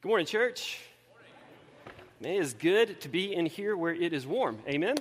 Good 0.00 0.10
morning, 0.10 0.26
church. 0.28 0.78
Man, 2.20 2.34
it 2.34 2.38
is 2.38 2.54
good 2.54 3.00
to 3.00 3.08
be 3.08 3.34
in 3.34 3.46
here 3.46 3.76
where 3.76 3.92
it 3.92 4.12
is 4.12 4.28
warm. 4.28 4.56
Amen. 4.68 4.94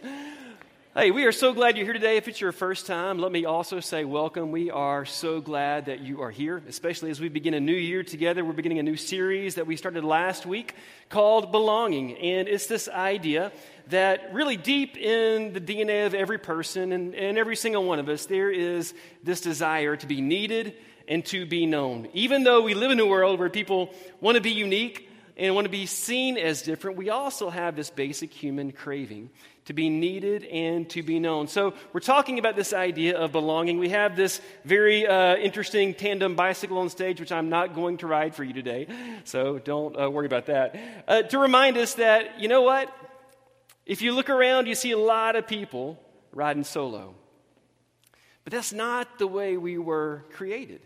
Hey, 0.95 1.11
we 1.11 1.25
are 1.25 1.31
so 1.31 1.53
glad 1.53 1.77
you're 1.77 1.85
here 1.85 1.93
today. 1.93 2.17
If 2.17 2.27
it's 2.27 2.41
your 2.41 2.51
first 2.51 2.87
time, 2.87 3.19
let 3.19 3.31
me 3.31 3.45
also 3.45 3.79
say 3.79 4.05
welcome. 4.05 4.51
We 4.51 4.71
are 4.71 5.05
so 5.05 5.39
glad 5.39 5.85
that 5.85 5.99
you 5.99 6.23
are 6.23 6.31
here, 6.31 6.63
especially 6.67 7.11
as 7.11 7.21
we 7.21 7.29
begin 7.29 7.53
a 7.53 7.59
new 7.59 7.75
year 7.75 8.01
together. 8.01 8.43
We're 8.43 8.53
beginning 8.53 8.79
a 8.79 8.83
new 8.83 8.97
series 8.97 9.53
that 9.53 9.67
we 9.67 9.75
started 9.75 10.03
last 10.03 10.47
week 10.47 10.73
called 11.09 11.51
Belonging. 11.51 12.17
And 12.17 12.47
it's 12.47 12.65
this 12.65 12.89
idea 12.89 13.51
that 13.89 14.33
really 14.33 14.57
deep 14.57 14.97
in 14.97 15.53
the 15.53 15.61
DNA 15.61 16.07
of 16.07 16.15
every 16.15 16.39
person 16.39 16.91
and, 16.91 17.13
and 17.13 17.37
every 17.37 17.55
single 17.55 17.83
one 17.83 17.99
of 17.99 18.09
us, 18.09 18.25
there 18.25 18.49
is 18.49 18.95
this 19.23 19.41
desire 19.41 19.95
to 19.95 20.07
be 20.07 20.21
needed 20.21 20.75
and 21.07 21.25
to 21.25 21.45
be 21.45 21.65
known. 21.65 22.09
Even 22.13 22.43
though 22.43 22.61
we 22.61 22.73
live 22.73 22.91
in 22.91 22.99
a 22.99 23.05
world 23.05 23.39
where 23.39 23.49
people 23.49 23.93
want 24.19 24.35
to 24.35 24.41
be 24.41 24.51
unique 24.51 25.09
and 25.37 25.53
want 25.53 25.65
to 25.65 25.71
be 25.71 25.85
seen 25.85 26.37
as 26.37 26.61
different, 26.61 26.97
we 26.97 27.09
also 27.09 27.49
have 27.49 27.75
this 27.75 27.89
basic 27.89 28.33
human 28.33 28.71
craving 28.71 29.29
to 29.65 29.73
be 29.73 29.89
needed 29.89 30.45
and 30.45 30.89
to 30.89 31.03
be 31.03 31.19
known. 31.19 31.47
So, 31.47 31.73
we're 31.91 31.99
talking 31.99 32.39
about 32.39 32.55
this 32.55 32.71
idea 32.71 33.17
of 33.17 33.33
belonging. 33.33 33.79
We 33.79 33.89
have 33.89 34.15
this 34.15 34.41
very 34.63 35.05
uh, 35.05 35.35
interesting 35.35 35.93
tandem 35.93 36.35
bicycle 36.35 36.77
on 36.77 36.89
stage, 36.89 37.19
which 37.19 37.33
I'm 37.33 37.49
not 37.49 37.75
going 37.75 37.97
to 37.97 38.07
ride 38.07 38.33
for 38.33 38.45
you 38.45 38.53
today. 38.53 38.87
So, 39.25 39.59
don't 39.59 39.99
uh, 39.99 40.09
worry 40.09 40.25
about 40.25 40.45
that. 40.45 41.03
Uh, 41.07 41.21
to 41.23 41.37
remind 41.37 41.77
us 41.77 41.95
that, 41.95 42.39
you 42.39 42.47
know 42.47 42.61
what? 42.61 42.93
If 43.85 44.01
you 44.01 44.13
look 44.13 44.29
around, 44.29 44.67
you 44.67 44.75
see 44.75 44.91
a 44.91 44.97
lot 44.97 45.35
of 45.35 45.47
people 45.47 46.01
riding 46.31 46.63
solo. 46.63 47.15
But 48.45 48.53
that's 48.53 48.71
not 48.71 49.19
the 49.19 49.27
way 49.27 49.57
we 49.57 49.77
were 49.77 50.23
created. 50.31 50.81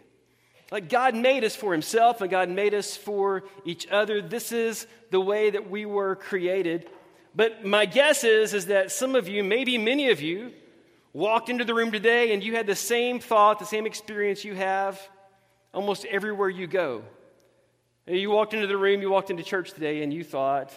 Like 0.71 0.87
God 0.87 1.15
made 1.15 1.43
us 1.43 1.55
for 1.55 1.73
Himself 1.73 2.21
and 2.21 2.31
God 2.31 2.49
made 2.49 2.73
us 2.73 2.95
for 2.95 3.43
each 3.65 3.87
other. 3.89 4.21
This 4.21 4.51
is 4.51 4.87
the 5.09 5.19
way 5.19 5.49
that 5.49 5.69
we 5.69 5.85
were 5.85 6.15
created. 6.15 6.89
But 7.35 7.65
my 7.65 7.85
guess 7.85 8.23
is, 8.23 8.53
is 8.53 8.67
that 8.67 8.91
some 8.91 9.15
of 9.15 9.27
you, 9.27 9.43
maybe 9.43 9.77
many 9.77 10.09
of 10.09 10.21
you, 10.21 10.53
walked 11.13 11.49
into 11.49 11.65
the 11.65 11.73
room 11.73 11.91
today 11.91 12.33
and 12.33 12.41
you 12.41 12.55
had 12.55 12.67
the 12.67 12.75
same 12.75 13.19
thought, 13.19 13.59
the 13.59 13.65
same 13.65 13.85
experience 13.85 14.45
you 14.45 14.55
have 14.55 14.99
almost 15.73 16.05
everywhere 16.05 16.49
you 16.49 16.67
go. 16.67 17.03
You 18.07 18.31
walked 18.31 18.53
into 18.53 18.67
the 18.67 18.77
room, 18.77 19.01
you 19.01 19.09
walked 19.09 19.29
into 19.29 19.43
church 19.43 19.73
today, 19.73 20.01
and 20.03 20.13
you 20.13 20.23
thought 20.23 20.71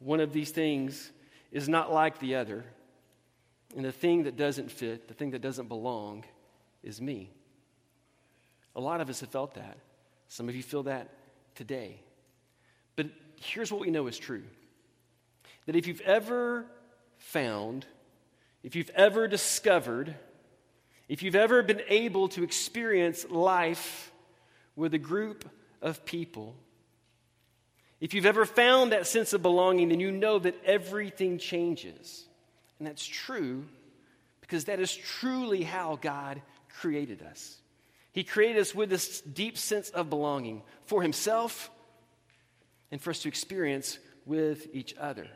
one 0.00 0.20
of 0.20 0.32
these 0.32 0.50
things 0.50 1.10
is 1.50 1.68
not 1.68 1.92
like 1.92 2.18
the 2.18 2.36
other. 2.36 2.64
And 3.74 3.84
the 3.84 3.92
thing 3.92 4.24
that 4.24 4.36
doesn't 4.36 4.70
fit, 4.70 5.08
the 5.08 5.14
thing 5.14 5.30
that 5.30 5.40
doesn't 5.40 5.68
belong, 5.68 6.24
is 6.82 7.00
me. 7.00 7.30
A 8.78 8.80
lot 8.80 9.00
of 9.00 9.10
us 9.10 9.18
have 9.20 9.30
felt 9.30 9.54
that. 9.54 9.76
Some 10.28 10.48
of 10.48 10.54
you 10.54 10.62
feel 10.62 10.84
that 10.84 11.08
today. 11.56 12.00
But 12.94 13.08
here's 13.34 13.72
what 13.72 13.80
we 13.80 13.90
know 13.90 14.06
is 14.06 14.16
true 14.16 14.44
that 15.66 15.74
if 15.74 15.88
you've 15.88 16.00
ever 16.02 16.64
found, 17.16 17.84
if 18.62 18.76
you've 18.76 18.90
ever 18.90 19.26
discovered, 19.26 20.14
if 21.08 21.24
you've 21.24 21.34
ever 21.34 21.60
been 21.64 21.82
able 21.88 22.28
to 22.28 22.44
experience 22.44 23.28
life 23.28 24.12
with 24.76 24.94
a 24.94 24.98
group 24.98 25.44
of 25.82 26.04
people, 26.04 26.54
if 28.00 28.14
you've 28.14 28.26
ever 28.26 28.46
found 28.46 28.92
that 28.92 29.08
sense 29.08 29.32
of 29.32 29.42
belonging, 29.42 29.88
then 29.88 29.98
you 29.98 30.12
know 30.12 30.38
that 30.38 30.54
everything 30.64 31.38
changes. 31.38 32.24
And 32.78 32.86
that's 32.86 33.04
true 33.04 33.64
because 34.40 34.66
that 34.66 34.78
is 34.78 34.94
truly 34.94 35.64
how 35.64 35.98
God 36.00 36.40
created 36.80 37.22
us. 37.22 37.58
He 38.18 38.24
created 38.24 38.60
us 38.60 38.74
with 38.74 38.90
this 38.90 39.20
deep 39.20 39.56
sense 39.56 39.90
of 39.90 40.10
belonging 40.10 40.62
for 40.86 41.02
Himself 41.02 41.70
and 42.90 43.00
for 43.00 43.10
us 43.10 43.20
to 43.20 43.28
experience 43.28 43.96
with 44.26 44.66
each 44.72 44.92
other. 44.98 45.28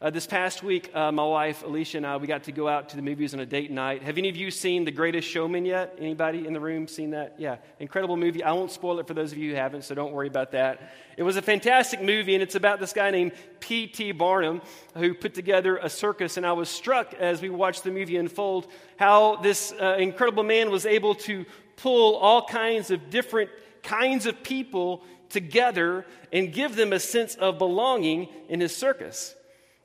Uh, 0.00 0.08
this 0.08 0.26
past 0.26 0.62
week, 0.62 0.90
uh, 0.96 1.12
my 1.12 1.26
wife 1.26 1.62
Alicia 1.62 1.98
and 1.98 2.06
I 2.06 2.16
we 2.16 2.26
got 2.26 2.44
to 2.44 2.52
go 2.52 2.68
out 2.68 2.88
to 2.88 2.96
the 2.96 3.02
movies 3.02 3.34
on 3.34 3.40
a 3.40 3.44
date 3.44 3.70
night. 3.70 4.02
Have 4.02 4.16
any 4.16 4.30
of 4.30 4.36
you 4.36 4.50
seen 4.50 4.86
The 4.86 4.90
Greatest 4.92 5.28
Showman 5.28 5.66
yet? 5.66 5.96
Anybody 5.98 6.46
in 6.46 6.54
the 6.54 6.60
room 6.60 6.88
seen 6.88 7.10
that? 7.10 7.34
Yeah, 7.38 7.56
incredible 7.80 8.16
movie. 8.16 8.42
I 8.42 8.52
won't 8.52 8.70
spoil 8.70 8.98
it 8.98 9.06
for 9.06 9.12
those 9.12 9.32
of 9.32 9.36
you 9.36 9.50
who 9.50 9.56
haven't, 9.56 9.84
so 9.84 9.94
don't 9.94 10.12
worry 10.12 10.28
about 10.28 10.52
that. 10.52 10.94
It 11.18 11.22
was 11.22 11.36
a 11.36 11.42
fantastic 11.42 12.00
movie, 12.00 12.32
and 12.32 12.42
it's 12.42 12.54
about 12.54 12.80
this 12.80 12.94
guy 12.94 13.10
named 13.10 13.32
P.T. 13.60 14.12
Barnum 14.12 14.62
who 14.94 15.12
put 15.12 15.34
together 15.34 15.76
a 15.76 15.90
circus. 15.90 16.38
And 16.38 16.46
I 16.46 16.52
was 16.52 16.70
struck 16.70 17.12
as 17.12 17.42
we 17.42 17.50
watched 17.50 17.84
the 17.84 17.90
movie 17.90 18.16
unfold 18.16 18.68
how 18.96 19.36
this 19.36 19.70
uh, 19.78 19.96
incredible 19.98 20.44
man 20.44 20.70
was 20.70 20.86
able 20.86 21.14
to 21.14 21.44
pull 21.76 22.16
all 22.16 22.44
kinds 22.44 22.90
of 22.90 23.10
different 23.10 23.50
kinds 23.82 24.26
of 24.26 24.42
people 24.42 25.02
together 25.28 26.04
and 26.32 26.52
give 26.52 26.76
them 26.76 26.92
a 26.92 27.00
sense 27.00 27.34
of 27.36 27.58
belonging 27.58 28.28
in 28.48 28.60
his 28.60 28.74
circus. 28.74 29.34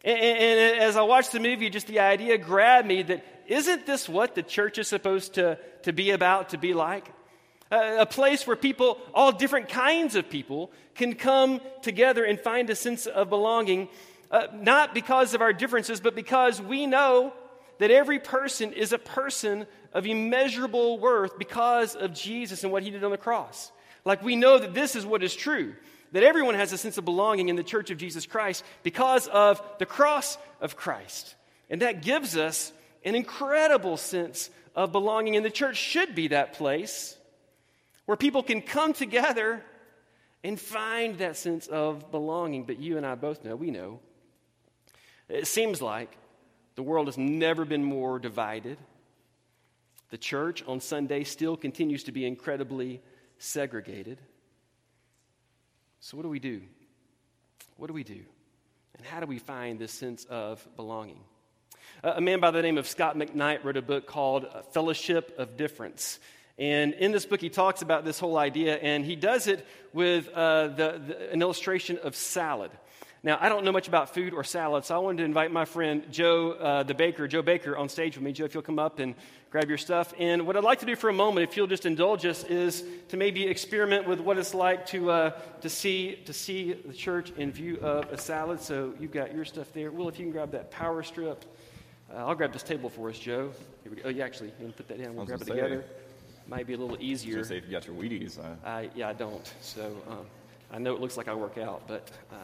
And, 0.04 0.18
and, 0.18 0.82
as 0.82 0.98
I 0.98 1.04
watched 1.04 1.32
the 1.32 1.40
movie, 1.40 1.70
just 1.70 1.88
the 1.88 2.00
idea 2.00 2.38
grabbed 2.38 2.88
me 2.88 3.04
that 3.04 3.26
isn't 3.48 3.86
this 3.86 4.10
what 4.10 4.34
the 4.34 4.44
church 4.44 4.78
is 4.78 4.88
supposed 4.88 5.36
to, 5.36 5.60
to 5.84 5.94
be 5.94 6.12
about, 6.12 6.50
to 6.50 6.58
be 6.58 6.74
like? 6.74 7.12
a 7.72 8.06
place 8.06 8.46
where 8.46 8.58
people, 8.58 8.98
all 9.14 9.32
different 9.32 9.70
kinds 9.70 10.16
of 10.16 10.30
people, 10.30 10.72
can 10.94 11.16
come 11.16 11.62
together 11.82 12.24
and 12.26 12.40
find 12.40 12.70
a 12.70 12.76
sense 12.76 13.06
of 13.06 13.30
belonging, 13.30 13.88
uh, 14.30 14.48
not 14.54 14.94
because 14.94 15.34
of 15.34 15.42
our 15.42 15.54
differences, 15.54 16.02
but 16.02 16.14
because 16.14 16.62
we 16.62 16.86
know 16.86 17.34
that 17.82 17.90
every 17.90 18.20
person 18.20 18.74
is 18.74 18.94
a 18.94 19.00
person 19.00 19.66
of 19.92 20.06
immeasurable 20.06 21.00
worth 21.00 21.40
because 21.40 21.96
of 21.96 22.14
Jesus 22.14 22.64
and 22.64 22.72
what 22.72 22.84
he 22.84 22.92
did 22.92 23.04
on 23.04 23.10
the 23.10 23.18
cross. 23.18 23.72
Like 24.06 24.22
we 24.22 24.36
know 24.36 24.60
that 24.60 24.76
this 24.76 24.96
is 24.96 25.04
what 25.04 25.24
is 25.24 25.36
true 25.36 25.74
that 26.12 26.22
everyone 26.22 26.54
has 26.54 26.72
a 26.74 26.78
sense 26.78 27.00
of 27.00 27.06
belonging 27.06 27.50
in 27.50 27.56
the 27.56 27.64
church 27.64 27.90
of 27.90 27.98
Jesus 27.98 28.28
Christ 28.28 28.64
because 28.84 29.28
of 29.28 29.64
the 29.80 29.86
cross 29.88 30.38
of 30.60 30.76
Christ. 30.76 31.34
And 31.72 31.82
that 31.82 32.04
gives 32.04 32.38
us 32.38 32.72
an 33.04 33.16
incredible 33.16 33.98
sense 33.98 34.52
of 34.76 34.92
belonging. 34.92 35.36
And 35.36 35.44
the 35.44 35.50
church 35.50 35.78
should 35.78 36.14
be 36.14 36.28
that 36.28 36.54
place 36.54 37.18
where 38.06 38.18
people 38.18 38.44
can 38.44 38.62
come 38.62 38.94
together 38.94 39.64
and 40.44 40.60
find 40.60 41.18
that 41.18 41.36
sense 41.36 41.66
of 41.66 42.12
belonging. 42.12 42.66
But 42.66 42.78
you 42.78 42.98
and 42.98 43.08
I 43.08 43.16
both 43.16 43.44
know, 43.44 43.56
we 43.56 43.72
know, 43.72 44.02
it 45.30 45.48
seems 45.48 45.82
like 45.82 46.16
the 46.76 46.84
world 46.84 47.08
has 47.08 47.18
never 47.18 47.66
been 47.66 47.84
more 47.84 48.20
divided. 48.20 48.78
The 50.10 50.18
church 50.18 50.64
on 50.68 50.82
Sunday 50.82 51.24
still 51.24 51.56
continues 51.56 52.04
to 52.06 52.12
be 52.12 52.26
incredibly 52.26 53.02
segregated. 53.38 54.20
So, 56.00 56.18
what 56.18 56.24
do 56.24 56.30
we 56.30 56.40
do? 56.40 56.62
What 57.78 57.88
do 57.88 57.94
we 57.94 58.04
do? 58.04 58.22
And 58.98 59.06
how 59.06 59.20
do 59.20 59.26
we 59.26 59.40
find 59.40 59.80
this 59.80 59.92
sense 59.92 60.26
of 60.26 60.66
belonging? 60.76 61.20
a 62.04 62.22
man 62.22 62.40
by 62.40 62.52
the 62.52 62.62
name 62.62 62.78
of 62.78 62.88
Scot 62.88 63.16
McKnight 63.16 63.64
wrote 63.64 63.78
a 63.78 63.82
book 63.82 64.08
called 64.08 64.48
Fellowship 64.72 65.36
of 65.38 65.56
Differents. 65.56 66.20
And 66.58 66.94
in 66.94 67.12
this 67.12 67.26
book, 67.26 67.42
he 67.42 67.50
talks 67.50 67.82
about 67.82 68.06
this 68.06 68.20
whole 68.20 68.38
idea, 68.38 68.76
and 68.78 69.06
he 69.06 69.16
does 69.16 69.48
it 69.48 69.66
with 69.94 70.28
uh, 70.30 70.68
the, 70.70 71.02
the, 71.06 71.32
an 71.32 71.42
illustration 71.42 72.00
of 72.04 72.16
salad. 72.16 72.72
Now, 73.24 73.38
I 73.40 73.50
don't 73.50 73.64
know 73.64 73.72
much 73.72 73.88
about 73.88 74.16
food 74.16 74.34
or 74.34 74.44
salad, 74.44 74.84
so 74.84 74.96
I 74.96 74.98
wanted 74.98 75.20
to 75.20 75.26
invite 75.26 75.52
my 75.52 75.66
friend 75.66 76.04
Joe, 76.10 76.54
uh, 76.54 76.82
the 76.82 76.96
baker, 76.96 77.28
Joe 77.28 77.44
Baker, 77.44 77.78
on 77.78 77.88
stage 77.88 78.16
with 78.18 78.24
me. 78.24 78.32
Joe, 78.32 78.46
if 78.46 78.56
you'll 78.56 78.64
come 78.64 78.80
up 78.80 78.98
and 78.98 79.14
grab 79.52 79.70
your 79.70 79.78
stuff. 79.78 80.12
And 80.18 80.48
what 80.48 80.58
I'd 80.58 80.64
like 80.64 80.80
to 80.80 80.88
do 80.88 80.96
for 80.96 81.08
a 81.08 81.14
moment, 81.14 81.48
if 81.48 81.56
you'll 81.56 81.68
just 81.68 81.86
indulge 81.86 82.26
us, 82.26 82.44
is 82.46 82.84
to 83.10 83.18
maybe 83.18 83.46
experiment 83.46 84.08
with 84.08 84.20
what 84.20 84.40
it's 84.40 84.56
like 84.56 84.88
to, 84.88 85.12
uh, 85.12 85.30
to, 85.62 85.70
see, 85.70 86.16
to 86.26 86.34
see 86.34 86.74
the 86.74 86.94
church 86.94 87.32
in 87.38 87.52
view 87.52 87.78
of 87.82 88.12
a 88.12 88.18
salad. 88.18 88.60
So 88.60 88.96
you've 89.00 89.12
got 89.12 89.36
your 89.36 89.46
stuff 89.46 89.72
there. 89.72 89.92
Will, 89.92 90.10
if 90.10 90.18
you 90.18 90.26
can 90.26 90.32
grab 90.32 90.52
that 90.54 90.72
power 90.72 91.04
strip. 91.04 91.46
Uh, 92.12 92.26
I'll 92.26 92.34
grab 92.34 92.54
this 92.54 92.64
table 92.64 92.90
for 92.90 93.08
us, 93.10 93.20
Joe. 93.20 93.52
Here 93.84 93.92
we 93.92 93.98
go. 93.98 94.04
Oh, 94.06 94.10
you 94.10 94.24
actually, 94.24 94.48
you 94.60 94.66
can 94.66 94.74
put 94.74 94.88
that 94.88 94.98
down. 94.98 95.16
We'll 95.16 95.28
grab 95.28 95.42
it 95.42 95.48
say, 95.48 95.54
together. 95.54 95.86
Might 96.48 96.66
be 96.66 96.74
a 96.74 96.78
little 96.78 96.98
easier. 97.00 97.40
I 97.40 97.44
say 97.44 97.58
if 97.58 97.66
you 97.66 97.72
got 97.72 97.86
your 97.86 97.96
Wheaties. 97.96 98.40
Uh... 98.40 98.88
yeah, 98.96 99.10
I 99.10 99.14
don't. 99.14 99.54
So 99.62 99.96
um, 100.10 100.26
I 100.72 100.80
know 100.80 100.96
it 100.96 101.02
looks 101.02 101.18
like 101.18 101.28
I 101.28 101.36
work 101.36 101.60
out, 101.60 101.84
but 101.88 102.10
uh, 102.32 102.36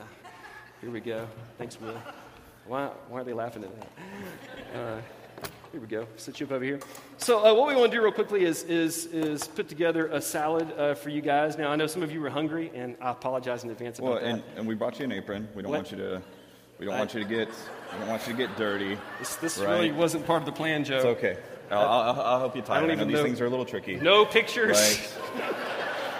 here 0.82 0.92
we 0.92 1.00
go. 1.00 1.28
Thanks, 1.58 1.80
Will. 1.80 2.00
Why, 2.68 2.90
why 3.10 3.22
are 3.22 3.24
they 3.24 3.34
laughing 3.34 3.64
at 3.64 3.72
that? 3.80 4.80
Uh, 4.80 5.02
here 5.72 5.82
we 5.82 5.88
go. 5.88 6.08
Sit 6.18 6.40
you 6.40 6.46
up 6.46 6.52
over 6.52 6.64
here. 6.64 6.80
So, 7.18 7.40
uh, 7.40 7.54
what 7.54 7.68
we 7.68 7.76
want 7.76 7.92
to 7.92 7.98
do 7.98 8.04
real 8.04 8.12
quickly 8.12 8.44
is, 8.44 8.64
is, 8.64 9.06
is 9.08 9.48
put 9.48 9.70
together 9.70 10.08
a 10.08 10.22
salad 10.22 10.72
uh, 10.78 10.96
for 10.96 11.10
you 11.10 11.22
guys. 11.22 11.58
Now, 11.58 11.72
I 11.72 11.76
know 11.76 11.88
some 11.88 12.04
of 12.04 12.12
you 12.12 12.22
were 12.22 12.30
hungry, 12.30 12.72
and 12.74 12.96
I 13.02 13.12
apologize 13.12 13.64
in 13.64 13.70
advance 13.70 14.00
about 14.00 14.10
well, 14.10 14.18
and, 14.18 14.40
that. 14.40 14.58
and 14.58 14.68
we 14.68 14.76
brought 14.76 15.00
you 15.00 15.06
an 15.06 15.12
apron. 15.12 15.48
We 15.56 15.62
don't 15.62 15.72
what? 15.72 15.78
want 15.78 15.92
you 15.92 15.98
to. 15.98 16.22
We 16.80 16.86
don't 16.86 16.96
I, 16.96 17.00
want 17.00 17.14
you 17.14 17.22
to 17.22 17.30
get. 17.30 17.50
We 17.94 18.00
don't 18.00 18.10
want 18.10 18.28
you 18.28 18.34
to 18.34 18.38
get 18.38 18.56
dirty. 18.58 18.98
This, 19.20 19.36
this 19.38 19.58
right? 19.58 19.70
really 19.70 19.92
wasn't 19.92 20.26
part 20.26 20.42
of 20.42 20.46
the 20.46 20.52
plan, 20.52 20.84
Joe. 20.84 20.98
It's 20.98 21.06
okay. 21.06 21.38
I'll, 21.72 21.80
I'll, 21.80 22.22
I'll 22.22 22.40
help 22.40 22.56
you 22.56 22.62
tie 22.62 22.78
I 22.78 22.80
don't 22.82 22.90
it. 22.90 22.94
I 22.94 22.96
know 22.96 23.06
these 23.06 23.16
know. 23.16 23.24
things 23.24 23.42
are 23.42 23.46
a 23.46 23.50
little 23.50 23.66
tricky. 23.66 23.96
No 23.96 24.26
pictures. 24.26 24.78
Right? 24.78 25.56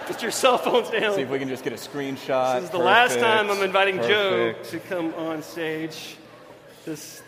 Put 0.08 0.22
your 0.22 0.30
cell 0.30 0.56
phones 0.56 0.88
down. 0.90 1.14
See 1.14 1.20
if 1.20 1.28
we 1.28 1.38
can 1.38 1.48
just 1.48 1.62
get 1.62 1.74
a 1.74 1.76
screenshot. 1.76 2.54
This 2.54 2.64
is 2.64 2.70
the 2.70 2.78
Perfect. 2.78 2.84
last 2.84 3.18
time 3.18 3.50
I'm 3.50 3.62
inviting 3.62 3.98
Perfect. 3.98 4.72
Joe 4.72 4.78
to 4.78 4.86
come 4.88 5.14
on 5.14 5.42
stage. 5.42 6.16
This, 6.86 7.22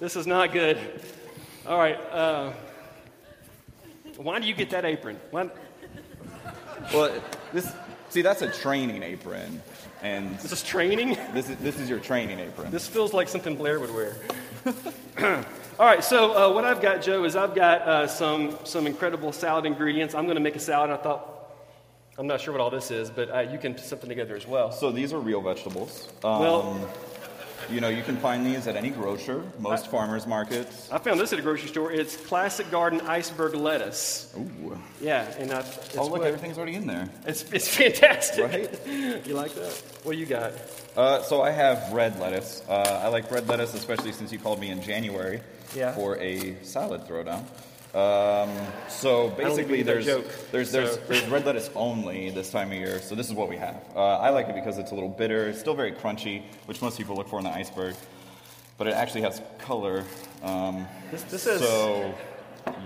this 0.00 0.16
is 0.16 0.26
not 0.26 0.52
good. 0.52 0.78
All 1.64 1.78
right. 1.78 1.98
Uh, 2.10 2.52
why 4.16 4.40
do 4.40 4.48
you 4.48 4.54
get 4.54 4.70
that 4.70 4.84
apron? 4.84 5.20
Why? 5.30 5.48
Well, 6.92 7.22
this 7.52 7.72
See, 8.12 8.20
that's 8.20 8.42
a 8.42 8.50
training 8.50 9.02
apron, 9.02 9.62
and 10.02 10.36
This 10.40 10.52
is 10.52 10.62
training. 10.62 11.16
this 11.32 11.48
is 11.48 11.56
this 11.58 11.80
is 11.80 11.88
your 11.88 11.98
training 11.98 12.40
apron. 12.40 12.70
This 12.70 12.86
feels 12.86 13.14
like 13.14 13.26
something 13.26 13.56
Blair 13.56 13.80
would 13.80 13.94
wear. 13.94 14.16
All 15.78 15.86
right, 15.86 16.04
so 16.04 16.36
uh, 16.36 16.52
what 16.52 16.66
I've 16.66 16.82
got, 16.82 17.00
Joe, 17.00 17.24
is 17.24 17.36
I've 17.36 17.54
got 17.54 17.80
uh, 17.82 18.06
some 18.06 18.58
some 18.64 18.86
incredible 18.86 19.32
salad 19.32 19.64
ingredients. 19.64 20.14
I'm 20.14 20.24
going 20.24 20.34
to 20.34 20.42
make 20.42 20.56
a 20.56 20.60
salad. 20.60 20.90
I 20.90 20.98
thought, 20.98 21.31
I'm 22.18 22.26
not 22.26 22.40
sure 22.40 22.52
what 22.52 22.60
all 22.60 22.70
this 22.70 22.90
is, 22.90 23.10
but 23.10 23.30
uh, 23.30 23.40
you 23.40 23.58
can 23.58 23.74
put 23.74 23.84
something 23.84 24.08
together 24.08 24.36
as 24.36 24.46
well. 24.46 24.70
So 24.72 24.90
these 24.92 25.12
are 25.12 25.18
real 25.18 25.40
vegetables. 25.40 26.08
Um, 26.24 26.40
Well- 26.40 26.90
you 27.70 27.80
know, 27.80 27.88
you 27.88 28.02
can 28.02 28.16
find 28.16 28.44
these 28.44 28.66
at 28.66 28.74
any 28.74 28.90
grocer, 28.90 29.40
most 29.60 29.86
farmers 29.86 30.26
markets. 30.26 30.88
I 30.90 30.98
found 30.98 31.20
this 31.20 31.32
at 31.32 31.38
a 31.38 31.42
grocery 31.42 31.68
store. 31.68 31.92
It's 31.92 32.16
Classic 32.16 32.68
Garden 32.72 33.00
iceberg 33.02 33.54
lettuce. 33.54 34.34
Ooh. 34.36 34.76
Yeah, 35.00 35.22
and 35.38 35.52
I, 35.52 35.60
it's, 35.60 35.96
Oh, 35.96 36.02
look, 36.02 36.18
what- 36.18 36.22
everything's 36.26 36.58
already 36.58 36.74
in 36.74 36.88
there. 36.88 37.08
it's, 37.24 37.44
it's 37.52 37.68
fantastic. 37.68 38.44
Right? 38.44 38.80
You 39.26 39.34
like 39.34 39.54
that? 39.54 39.70
What 40.02 40.12
do 40.14 40.18
you 40.18 40.26
got? 40.26 40.52
Uh, 40.96 41.22
so 41.22 41.40
I 41.40 41.50
have 41.52 41.92
red 41.92 42.18
lettuce. 42.18 42.62
Uh, 42.68 43.00
I 43.04 43.08
like 43.08 43.30
red 43.30 43.48
lettuce, 43.48 43.74
especially 43.74 44.10
since 44.12 44.32
you 44.32 44.38
called 44.40 44.58
me 44.60 44.70
in 44.70 44.82
January 44.82 45.40
Yeah. 45.74 45.92
for 45.94 46.18
a 46.18 46.56
salad 46.64 47.06
throwdown. 47.06 47.44
Um, 47.94 48.48
so 48.88 49.28
basically, 49.30 49.82
there's, 49.82 50.06
joke, 50.06 50.24
there's 50.50 50.72
there's 50.72 50.92
so- 50.94 51.00
there's 51.08 51.26
red 51.28 51.44
lettuce 51.44 51.68
only 51.74 52.30
this 52.30 52.50
time 52.50 52.68
of 52.72 52.78
year. 52.78 53.00
So 53.02 53.14
this 53.14 53.26
is 53.28 53.34
what 53.34 53.48
we 53.50 53.56
have. 53.58 53.84
Uh, 53.94 54.00
I 54.18 54.30
like 54.30 54.48
it 54.48 54.54
because 54.54 54.78
it's 54.78 54.92
a 54.92 54.94
little 54.94 55.10
bitter. 55.10 55.48
It's 55.48 55.60
still 55.60 55.74
very 55.74 55.92
crunchy, 55.92 56.42
which 56.66 56.80
most 56.80 56.96
people 56.96 57.16
look 57.16 57.28
for 57.28 57.38
in 57.38 57.44
the 57.44 57.50
iceberg, 57.52 57.94
but 58.78 58.86
it 58.86 58.94
actually 58.94 59.20
has 59.22 59.42
color. 59.58 60.04
Um, 60.42 60.86
This, 61.10 61.22
this 61.24 61.46
is 61.46 61.60
so 61.60 62.14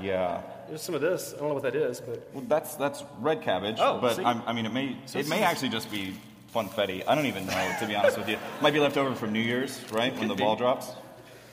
yeah. 0.02 0.40
there's 0.68 0.82
some 0.82 0.96
of 0.96 1.00
this. 1.02 1.34
I 1.34 1.38
don't 1.38 1.48
know 1.48 1.54
what 1.54 1.62
that 1.62 1.76
is, 1.76 2.00
but 2.00 2.28
Well, 2.34 2.44
that's 2.48 2.74
that's 2.74 3.04
red 3.20 3.42
cabbage, 3.42 3.76
Oh, 3.78 4.00
but 4.00 4.18
I 4.18 4.52
mean, 4.52 4.66
it 4.66 4.72
may 4.72 4.96
So 5.06 5.20
it 5.20 5.28
may 5.28 5.36
is- 5.38 5.42
actually 5.44 5.68
just 5.68 5.88
be 5.88 6.14
funfetti. 6.52 7.04
I 7.06 7.14
don't 7.14 7.26
even 7.26 7.46
know, 7.46 7.76
to 7.78 7.86
be 7.86 7.94
honest 7.94 8.18
with 8.18 8.28
you. 8.28 8.38
Might 8.60 8.72
be 8.72 8.80
left 8.80 8.96
over 8.96 9.14
from 9.14 9.32
New 9.32 9.38
Year's, 9.40 9.80
right, 9.92 10.12
when 10.18 10.26
the 10.26 10.34
be. 10.34 10.42
ball 10.42 10.56
drops. 10.56 10.90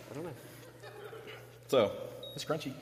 I 0.10 0.16
don't 0.16 0.24
know. 0.24 0.32
So 1.68 1.92
It's 2.36 2.46
crunchy. 2.46 2.74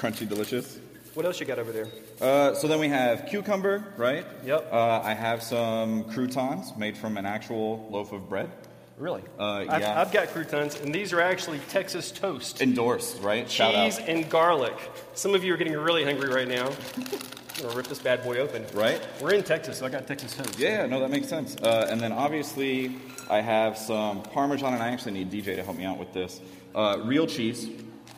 Crunchy, 0.00 0.26
delicious. 0.26 0.78
What 1.12 1.26
else 1.26 1.40
you 1.40 1.46
got 1.46 1.58
over 1.58 1.72
there? 1.72 1.88
Uh, 2.20 2.54
so 2.54 2.66
then 2.68 2.78
we 2.78 2.88
have 2.88 3.26
cucumber, 3.26 3.84
right? 3.98 4.24
Yep. 4.44 4.72
Uh, 4.72 5.00
I 5.02 5.12
have 5.12 5.42
some 5.42 6.04
croutons 6.04 6.74
made 6.76 6.96
from 6.96 7.18
an 7.18 7.26
actual 7.26 7.86
loaf 7.90 8.12
of 8.12 8.28
bread. 8.28 8.50
Really? 8.96 9.22
Uh, 9.38 9.64
I've, 9.68 9.80
yeah. 9.80 10.00
I've 10.00 10.12
got 10.12 10.28
croutons, 10.28 10.78
and 10.80 10.94
these 10.94 11.12
are 11.12 11.20
actually 11.20 11.58
Texas 11.68 12.10
toast. 12.10 12.62
Endorsed, 12.62 13.20
right? 13.22 13.50
Shout 13.50 13.74
out. 13.74 13.86
cheese 13.86 13.98
and 14.06 14.30
garlic. 14.30 14.74
Some 15.14 15.34
of 15.34 15.44
you 15.44 15.52
are 15.52 15.56
getting 15.56 15.74
really 15.74 16.04
hungry 16.04 16.30
right 16.30 16.48
now. 16.48 16.70
I'm 16.96 17.62
gonna 17.62 17.76
rip 17.76 17.88
this 17.88 17.98
bad 17.98 18.22
boy 18.22 18.38
open. 18.38 18.64
Right? 18.72 19.06
We're 19.20 19.34
in 19.34 19.42
Texas, 19.42 19.78
so 19.78 19.86
I 19.86 19.90
got 19.90 20.06
Texas 20.06 20.34
toast. 20.34 20.58
Yeah, 20.58 20.86
no, 20.86 21.00
that 21.00 21.10
makes 21.10 21.28
sense. 21.28 21.56
Uh, 21.56 21.88
and 21.90 22.00
then 22.00 22.12
obviously, 22.12 22.96
I 23.28 23.40
have 23.42 23.76
some 23.76 24.22
Parmesan, 24.22 24.72
and 24.72 24.82
I 24.82 24.88
actually 24.88 25.12
need 25.12 25.30
DJ 25.30 25.56
to 25.56 25.62
help 25.62 25.76
me 25.76 25.84
out 25.84 25.98
with 25.98 26.12
this. 26.14 26.40
Uh, 26.74 27.00
real 27.04 27.26
cheese, 27.26 27.68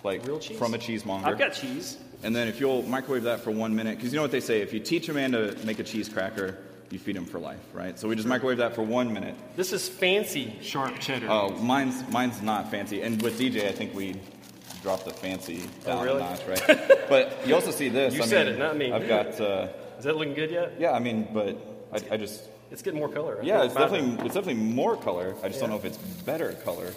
like 0.05 0.27
Real 0.27 0.39
cheese? 0.39 0.59
from 0.59 0.75
a 0.75 0.79
cheesemonger. 0.79 1.27
I've 1.27 1.39
got 1.39 1.53
cheese. 1.53 1.97
And 2.23 2.35
then 2.37 2.47
if 2.49 2.61
you'll 2.61 2.83
microwave 2.83 3.25
that 3.25 3.41
for 3.41 3.51
one 3.51 3.75
minute, 3.75 3.97
because 3.97 4.13
you 4.13 4.17
know 4.17 4.23
what 4.23 4.31
they 4.31 4.41
say, 4.41 4.61
if 4.61 4.73
you 4.73 4.81
teach 4.81 5.09
a 5.09 5.13
man 5.13 5.33
to 5.33 5.57
make 5.65 5.79
a 5.81 5.85
cheese 5.85 6.09
cracker, 6.09 6.57
you 6.91 6.99
feed 6.99 7.17
him 7.17 7.25
for 7.25 7.39
life, 7.41 7.59
right? 7.73 7.99
So 7.99 8.07
we 8.07 8.15
just 8.17 8.29
microwave 8.29 8.59
that 8.59 8.75
for 8.75 8.83
one 8.83 9.13
minute. 9.13 9.35
This 9.57 9.73
is 9.73 9.89
fancy 9.89 10.57
sharp 10.61 10.99
cheddar. 11.01 11.27
Oh, 11.31 11.49
mine's 11.57 12.07
mine's 12.11 12.41
not 12.43 12.71
fancy, 12.71 13.03
and 13.03 13.21
with 13.23 13.39
DJ, 13.41 13.67
I 13.67 13.73
think 13.73 13.95
we 13.95 14.21
dropped 14.83 15.05
the 15.07 15.13
fancy 15.13 15.63
down 15.85 15.99
Oh, 15.99 16.05
really? 16.05 16.21
a 16.21 16.25
notch, 16.25 16.41
right? 16.47 16.91
but 17.09 17.47
you 17.47 17.55
also 17.55 17.71
see 17.71 17.89
this. 17.89 18.15
You 18.15 18.23
I 18.23 18.27
said 18.27 18.47
mean, 18.47 18.57
it, 18.57 18.59
not 18.59 18.77
me. 18.77 18.93
I've 18.93 19.09
got, 19.09 19.41
uh, 19.41 19.69
Is 19.99 20.05
that 20.05 20.17
looking 20.17 20.35
good 20.35 20.51
yet? 20.51 20.75
yeah, 20.79 20.91
I 20.93 20.99
mean, 20.99 21.29
but 21.33 21.57
I, 21.93 22.15
I 22.15 22.17
just, 22.19 22.43
It's 22.71 22.83
getting 22.83 22.99
more 23.01 23.09
color. 23.09 23.39
I 23.41 23.45
yeah, 23.45 23.63
it's 23.65 23.75
about 23.75 23.91
definitely 23.91 24.27
it's 24.27 24.35
definitely 24.35 24.63
more 24.63 24.97
color. 24.97 25.35
I 25.43 25.49
just 25.49 25.61
don't 25.61 25.71
know 25.71 25.77
if 25.77 25.85
it's 25.85 25.99
better 25.99 26.53
color, 26.65 26.93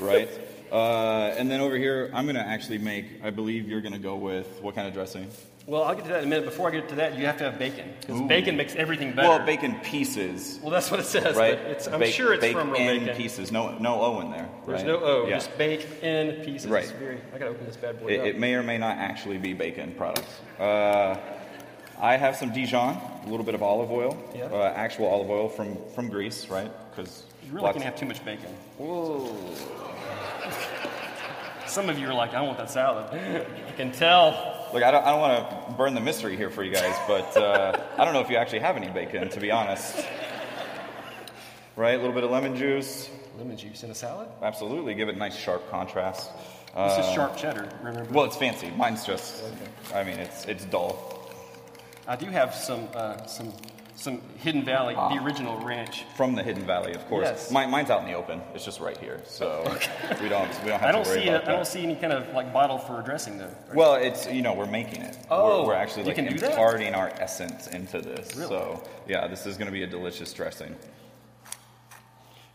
right? 0.00 0.28
Uh, 0.74 1.32
and 1.38 1.48
then 1.48 1.60
over 1.60 1.76
here, 1.76 2.10
I'm 2.12 2.26
gonna 2.26 2.40
actually 2.40 2.78
make. 2.78 3.06
I 3.22 3.30
believe 3.30 3.68
you're 3.68 3.80
gonna 3.80 3.96
go 4.00 4.16
with 4.16 4.60
what 4.60 4.74
kind 4.74 4.88
of 4.88 4.92
dressing? 4.92 5.28
Well, 5.66 5.84
I'll 5.84 5.94
get 5.94 6.02
to 6.06 6.10
that 6.10 6.18
in 6.18 6.24
a 6.24 6.28
minute. 6.28 6.44
Before 6.46 6.66
I 6.68 6.72
get 6.72 6.88
to 6.88 6.96
that, 6.96 7.16
you 7.16 7.26
have 7.26 7.36
to 7.38 7.44
have 7.44 7.60
bacon 7.60 7.92
because 8.00 8.20
bacon 8.22 8.56
makes 8.56 8.74
everything 8.74 9.14
better. 9.14 9.28
Well, 9.28 9.46
bacon 9.46 9.76
pieces. 9.84 10.58
Well, 10.60 10.72
that's 10.72 10.90
what 10.90 10.98
it 10.98 11.06
says. 11.06 11.36
right? 11.36 11.56
But 11.62 11.70
it's, 11.70 11.86
I'm 11.86 12.00
Bake- 12.00 12.12
sure 12.12 12.34
it's 12.34 12.44
from 12.48 12.72
real 12.72 12.98
bacon. 13.00 13.16
pieces. 13.16 13.52
No, 13.52 13.78
no 13.78 14.00
O 14.00 14.20
in 14.20 14.32
there. 14.32 14.48
There's 14.66 14.80
right? 14.80 14.86
no 14.86 14.98
O. 14.98 15.26
Yeah. 15.28 15.36
Just 15.36 15.56
bake 15.56 15.86
in 16.02 16.44
pieces. 16.44 16.68
Right. 16.68 16.86
Very, 16.98 17.20
I 17.32 17.38
gotta 17.38 17.52
open 17.52 17.66
this 17.66 17.76
bad 17.76 18.00
boy 18.00 18.08
It, 18.08 18.20
up. 18.20 18.26
it 18.26 18.38
may 18.40 18.54
or 18.54 18.64
may 18.64 18.76
not 18.76 18.98
actually 18.98 19.38
be 19.38 19.52
bacon 19.54 19.94
products. 19.96 20.40
Uh, 20.58 21.16
I 22.00 22.16
have 22.16 22.34
some 22.34 22.52
Dijon, 22.52 22.96
a 23.24 23.30
little 23.30 23.46
bit 23.46 23.54
of 23.54 23.62
olive 23.62 23.92
oil, 23.92 24.18
Yeah. 24.34 24.46
uh, 24.46 24.72
actual 24.74 25.06
olive 25.06 25.30
oil 25.30 25.48
from, 25.48 25.78
from 25.94 26.08
Greece, 26.08 26.48
right? 26.48 26.70
Because 26.90 27.22
You 27.46 27.52
really 27.54 27.72
can 27.72 27.82
have 27.82 27.94
too 27.96 28.06
much 28.06 28.22
bacon. 28.24 28.50
Whoa. 28.76 29.32
Some 31.74 31.88
of 31.88 31.98
you 31.98 32.08
are 32.08 32.14
like, 32.14 32.30
I 32.30 32.34
don't 32.34 32.46
want 32.46 32.58
that 32.58 32.70
salad. 32.70 33.12
I 33.68 33.72
can 33.72 33.90
tell. 33.90 34.68
Look, 34.72 34.84
I 34.84 34.92
don't, 34.92 35.04
I 35.04 35.10
don't 35.10 35.18
want 35.18 35.50
to 35.50 35.74
burn 35.74 35.94
the 35.94 36.00
mystery 36.00 36.36
here 36.36 36.48
for 36.48 36.62
you 36.62 36.72
guys, 36.72 36.96
but 37.08 37.36
uh, 37.36 37.76
I 37.98 38.04
don't 38.04 38.14
know 38.14 38.20
if 38.20 38.30
you 38.30 38.36
actually 38.36 38.60
have 38.60 38.76
any 38.76 38.88
bacon, 38.90 39.28
to 39.28 39.40
be 39.40 39.50
honest. 39.50 40.06
Right? 41.74 41.94
A 41.94 41.98
little 41.98 42.12
bit 42.12 42.22
of 42.22 42.30
lemon 42.30 42.54
juice. 42.54 43.10
Lemon 43.36 43.56
juice 43.56 43.82
in 43.82 43.90
a 43.90 43.94
salad? 43.96 44.28
Absolutely. 44.40 44.94
Give 44.94 45.08
it 45.08 45.16
a 45.16 45.18
nice 45.18 45.36
sharp 45.36 45.68
contrast. 45.68 46.30
This 46.76 47.06
is 47.08 47.12
sharp 47.12 47.36
cheddar, 47.36 47.68
remember? 47.82 48.08
Well, 48.12 48.24
it's 48.24 48.36
fancy. 48.36 48.70
Mine's 48.76 49.04
just, 49.04 49.42
I 49.92 50.04
mean, 50.04 50.20
it's, 50.20 50.44
it's 50.44 50.64
dull. 50.66 51.28
I 52.06 52.14
do 52.14 52.26
have 52.26 52.54
some 52.54 52.86
uh, 52.94 53.26
some 53.26 53.52
some 53.96 54.20
Hidden 54.38 54.64
Valley, 54.64 54.94
the 54.94 55.00
ah. 55.00 55.24
original 55.24 55.58
ranch. 55.60 56.04
From 56.16 56.34
the 56.34 56.42
Hidden 56.42 56.64
Valley, 56.64 56.94
of 56.94 57.06
course. 57.06 57.26
Yes. 57.26 57.50
Mine, 57.50 57.70
mine's 57.70 57.90
out 57.90 58.00
in 58.02 58.06
the 58.06 58.14
open. 58.14 58.40
It's 58.54 58.64
just 58.64 58.80
right 58.80 58.96
here, 58.98 59.20
so 59.24 59.62
we 60.20 60.28
don't 60.28 60.48
we 60.62 60.70
don't 60.70 60.80
have 60.80 60.82
I 60.82 60.92
don't 60.92 61.04
to 61.04 61.10
worry 61.10 61.22
see 61.22 61.28
about 61.28 61.42
a, 61.42 61.46
that. 61.46 61.52
I 61.52 61.56
don't 61.56 61.66
see 61.66 61.82
any 61.82 61.94
kind 61.94 62.12
of 62.12 62.34
like 62.34 62.52
bottle 62.52 62.78
for 62.78 63.02
dressing 63.02 63.38
though. 63.38 63.54
Well, 63.74 63.94
it's 63.94 64.26
you 64.26 64.42
know 64.42 64.52
we're 64.52 64.66
making 64.66 65.02
it. 65.02 65.16
Oh, 65.30 65.62
we're, 65.62 65.68
we're 65.68 65.74
actually 65.74 66.04
like 66.04 66.16
can 66.16 66.26
do 66.26 66.38
that? 66.38 66.50
imparting 66.50 66.94
our 66.94 67.08
essence 67.20 67.68
into 67.68 68.00
this. 68.00 68.34
Really? 68.34 68.48
So 68.48 68.82
yeah, 69.06 69.28
this 69.28 69.46
is 69.46 69.56
going 69.56 69.66
to 69.66 69.72
be 69.72 69.84
a 69.84 69.86
delicious 69.86 70.32
dressing. 70.32 70.74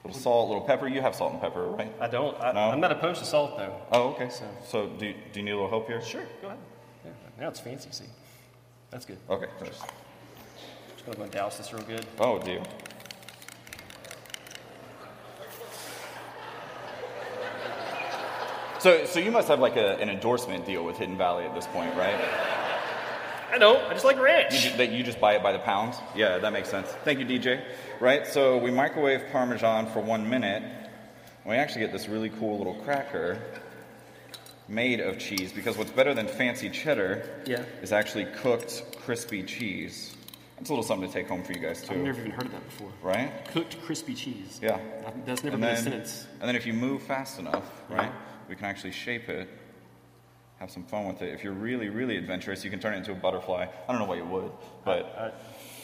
A 0.03 0.07
little 0.07 0.21
salt, 0.21 0.47
a 0.47 0.53
little 0.53 0.65
pepper. 0.67 0.87
You 0.87 1.01
have 1.01 1.15
salt 1.15 1.33
and 1.33 1.41
pepper, 1.41 1.67
right? 1.67 1.93
I 1.99 2.07
don't. 2.07 2.39
I, 2.41 2.53
No? 2.53 2.59
I'm 2.71 2.79
not 2.79 2.91
opposed 2.91 3.19
to 3.19 3.25
salt 3.25 3.57
though. 3.57 3.81
Oh, 3.91 4.09
okay. 4.09 4.29
So- 4.29 4.45
So 4.65 4.87
do 4.87 5.07
you, 5.07 5.15
do 5.33 5.39
you 5.39 5.45
need 5.45 5.51
a 5.51 5.55
little 5.55 5.69
help 5.69 5.87
here? 5.87 6.01
Sure, 6.01 6.23
go 6.41 6.47
ahead. 6.47 6.59
Yeah, 7.03 7.11
now 7.37 7.49
it's 7.49 7.59
fancy. 7.59 7.89
See, 7.91 8.05
that's 8.91 9.05
good. 9.05 9.17
Okay. 9.29 9.47
Just- 9.65 9.83
Just 11.09 11.17
gonna 11.17 11.17
go 11.17 11.23
and 11.23 11.31
douse 11.31 11.57
this 11.57 11.73
real 11.73 11.81
good. 11.81 12.05
Oh, 12.19 12.37
dear. 12.37 12.61
So, 18.79 19.05
so 19.05 19.19
you 19.19 19.31
must 19.31 19.49
have 19.49 19.59
like 19.59 19.75
a, 19.75 19.97
an 19.99 20.09
endorsement 20.09 20.65
deal 20.65 20.85
with 20.85 20.97
Hidden 20.97 21.17
Valley 21.17 21.43
at 21.45 21.53
this 21.53 21.67
point, 21.67 21.93
right? 21.97 22.15
I 23.51 23.57
don't. 23.57 23.83
I 23.85 23.93
just 23.93 24.05
like 24.05 24.15
You, 24.17 24.23
ranch. 24.23 24.61
ju- 24.61 24.77
that 24.77 24.91
you 24.91 25.03
just 25.03 25.19
buy 25.19 25.33
it 25.35 25.43
by 25.43 25.51
the 25.51 25.59
pound? 25.59 25.95
Yeah, 26.15 26.37
that 26.37 26.53
makes 26.53 26.69
sense. 26.69 26.87
Thank 27.03 27.19
you, 27.19 27.25
DJ. 27.25 27.61
Right, 27.99 28.25
so 28.25 28.57
we 28.57 28.71
microwave 28.71 29.23
Parmesan 29.31 29.87
for 29.87 29.99
one 29.99 30.29
minute. 30.29 30.63
And 30.63 31.45
we 31.45 31.55
actually 31.55 31.81
get 31.81 31.91
this 31.91 32.07
really 32.07 32.29
cool 32.29 32.57
little 32.57 32.75
cracker 32.75 33.41
made 34.69 34.99
of 35.01 35.17
cheese 35.17 35.51
because 35.51 35.77
what's 35.77 35.91
better 35.91 36.13
than 36.13 36.27
fancy 36.27 36.69
cheddar 36.69 37.27
Yeah. 37.45 37.63
is 37.81 37.91
actually 37.91 38.25
cooked, 38.25 38.83
crispy 39.03 39.43
cheese. 39.43 40.15
That's 40.59 40.69
a 40.69 40.73
little 40.73 40.83
something 40.83 41.07
to 41.07 41.13
take 41.13 41.29
home 41.29 41.41
for 41.41 41.53
you 41.53 41.59
guys, 41.59 41.81
too. 41.83 41.93
I've 41.93 41.99
never 42.01 42.19
even 42.19 42.31
heard 42.31 42.45
of 42.47 42.51
that 42.51 42.65
before. 42.65 42.91
Right? 43.01 43.31
Cooked 43.53 43.81
crispy 43.81 44.13
cheese. 44.13 44.59
Yeah. 44.61 44.77
That's 45.25 45.41
never 45.43 45.55
And 45.55 45.61
been 45.63 45.71
a 45.71 45.73
then, 45.75 45.83
sentence. 45.83 46.27
and 46.41 46.49
then 46.49 46.55
if 46.57 46.65
you 46.65 46.73
move 46.73 47.01
fast 47.03 47.39
enough, 47.39 47.63
right, 47.89 48.11
we 48.49 48.55
can 48.55 48.65
actually 48.65 48.91
shape 48.91 49.29
it, 49.29 49.47
have 50.59 50.69
some 50.69 50.83
fun 50.83 51.07
with 51.07 51.21
it. 51.21 51.33
If 51.33 51.45
you're 51.45 51.53
really, 51.53 51.87
really 51.87 52.17
adventurous, 52.17 52.65
you 52.65 52.69
can 52.69 52.81
turn 52.81 52.93
it 52.93 52.97
into 52.97 53.13
a 53.13 53.15
butterfly. 53.15 53.67
I 53.87 53.91
don't 53.91 53.99
know 54.01 54.05
why 54.07 54.17
you 54.17 54.25
would, 54.25 54.51
but 54.83 55.15
Uh, 55.17 55.31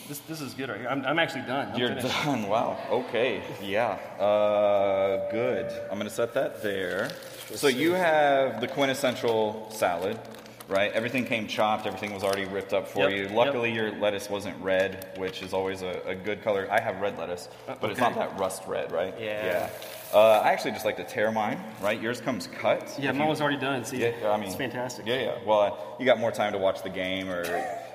this, 0.09 0.19
this 0.19 0.41
is 0.41 0.53
good 0.53 0.67
right 0.69 0.79
here. 0.81 0.89
I'm, 0.89 1.05
I'm 1.05 1.19
actually 1.19 1.43
done. 1.43 1.71
I'm 1.71 1.79
You're 1.79 1.87
finished. 1.95 2.07
done. 2.25 2.47
Wow. 2.49 2.77
Okay. 2.91 3.41
Yeah. 3.63 3.91
Uh, 4.19 5.31
good. 5.31 5.71
I'm 5.89 5.97
going 5.97 6.09
to 6.09 6.13
set 6.13 6.33
that 6.33 6.61
there. 6.61 7.11
So 7.55 7.67
you 7.69 7.93
have 7.93 8.59
the 8.59 8.67
quintessential 8.67 9.71
salad, 9.71 10.19
right? 10.67 10.91
Everything 10.93 11.25
came 11.25 11.47
chopped. 11.47 11.85
Everything 11.85 12.13
was 12.13 12.23
already 12.23 12.45
ripped 12.45 12.73
up 12.73 12.87
for 12.87 12.99
Yep, 13.09 13.11
you. 13.11 13.23
yep. 13.23 13.31
Luckily, 13.31 13.71
your 13.71 13.91
lettuce 13.91 14.29
wasn't 14.29 14.61
red, 14.61 15.09
which 15.17 15.41
is 15.41 15.53
always 15.53 15.81
a, 15.81 16.01
a 16.05 16.15
good 16.15 16.43
color. 16.43 16.67
I 16.71 16.79
have 16.79 16.99
red 17.01 17.17
lettuce, 17.17 17.49
but 17.67 17.89
it's 17.91 17.99
not 17.99 18.15
that 18.15 18.37
rust 18.39 18.63
red, 18.67 18.91
right? 18.91 19.13
Yeah. 19.19 19.45
Yeah. 19.45 19.69
Uh, 20.13 20.41
I 20.43 20.51
actually 20.51 20.71
just 20.71 20.85
like 20.85 20.97
to 20.97 21.03
tear 21.03 21.31
mine, 21.31 21.59
right? 21.81 21.99
Yours 22.01 22.21
comes 22.21 22.47
cut. 22.47 22.95
Yeah, 22.99 23.11
mine 23.11 23.21
you- 23.23 23.27
was 23.27 23.41
already 23.41 23.57
done. 23.59 23.83
See, 23.85 23.97
yeah, 24.01 24.13
I 24.31 24.37
mean, 24.37 24.47
it's 24.47 24.55
fantastic. 24.55 25.05
Yeah, 25.05 25.19
yeah. 25.21 25.35
Well, 25.45 25.59
uh, 25.61 25.71
you 25.99 26.05
got 26.05 26.19
more 26.19 26.31
time 26.31 26.53
to 26.53 26.59
watch 26.59 26.81
the 26.83 26.89
game, 26.89 27.29
or 27.29 27.43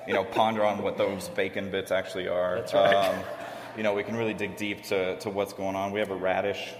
you 0.07 0.13
know, 0.13 0.23
ponder 0.23 0.63
on 0.65 0.81
what 0.83 0.97
those 0.97 1.29
bacon 1.29 1.69
bits 1.71 1.91
actually 1.91 2.27
are. 2.27 2.55
That's 2.55 2.73
right. 2.73 2.93
Um, 2.93 3.15
you 3.77 3.83
know, 3.83 3.93
we 3.93 4.03
can 4.03 4.17
really 4.17 4.33
dig 4.33 4.57
deep 4.57 4.83
to, 4.83 5.17
to 5.19 5.29
what's 5.29 5.53
going 5.53 5.75
on. 5.77 5.91
We 5.93 5.99
have 6.01 6.11
a 6.11 6.15
radish, 6.15 6.73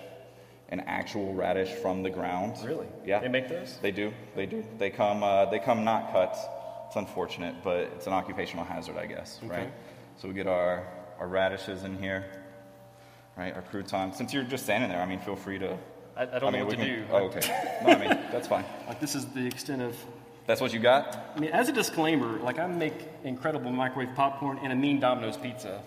an 0.71 0.79
actual 0.81 1.33
radish 1.33 1.69
from 1.69 2.01
the 2.01 2.09
ground. 2.09 2.55
Really? 2.65 2.87
Yeah. 3.05 3.19
They 3.19 3.27
make 3.27 3.49
those? 3.49 3.77
They 3.81 3.91
do. 3.91 4.13
They 4.35 4.45
do. 4.45 4.63
They 4.77 4.89
come. 4.89 5.21
Uh, 5.23 5.45
they 5.45 5.59
come 5.59 5.83
not 5.83 6.11
cut. 6.11 6.37
It's 6.87 6.95
unfortunate, 6.95 7.55
but 7.63 7.79
it's 7.95 8.07
an 8.07 8.13
occupational 8.13 8.65
hazard, 8.65 8.97
I 8.97 9.05
guess. 9.05 9.39
Right. 9.43 9.71
So 10.17 10.27
we 10.27 10.33
get 10.33 10.47
our 10.47 10.87
our 11.19 11.27
radishes 11.27 11.83
in 11.83 11.97
here, 11.97 12.25
right? 13.37 13.53
Our 13.53 13.61
croutons. 13.61 14.17
Since 14.17 14.33
you're 14.33 14.43
just 14.43 14.63
standing 14.63 14.89
there, 14.89 15.01
I 15.01 15.05
mean, 15.05 15.19
feel 15.19 15.35
free 15.35 15.59
to. 15.59 15.77
I, 16.15 16.23
I 16.23 16.39
don't 16.39 16.51
know 16.51 16.59
mean, 16.59 16.65
what 16.67 16.71
to 16.71 16.77
can- 16.77 16.85
do. 16.85 17.03
Oh, 17.11 17.17
okay. 17.25 17.79
No, 17.83 17.89
I 17.91 17.97
mean, 17.97 18.09
that's 18.31 18.47
fine. 18.47 18.65
Like, 18.87 18.99
this 18.99 19.15
is 19.15 19.25
the 19.27 19.45
extent 19.45 19.81
of. 19.81 19.95
That's 20.47 20.59
what 20.59 20.73
you 20.73 20.79
got? 20.79 21.31
I 21.35 21.39
mean, 21.39 21.51
as 21.51 21.69
a 21.69 21.71
disclaimer, 21.71 22.39
like 22.39 22.59
I 22.59 22.67
make 22.67 22.93
incredible 23.23 23.71
microwave 23.71 24.13
popcorn 24.15 24.59
and 24.63 24.73
a 24.73 24.75
mean 24.75 24.99
Domino's 24.99 25.37
pizza. 25.37 25.81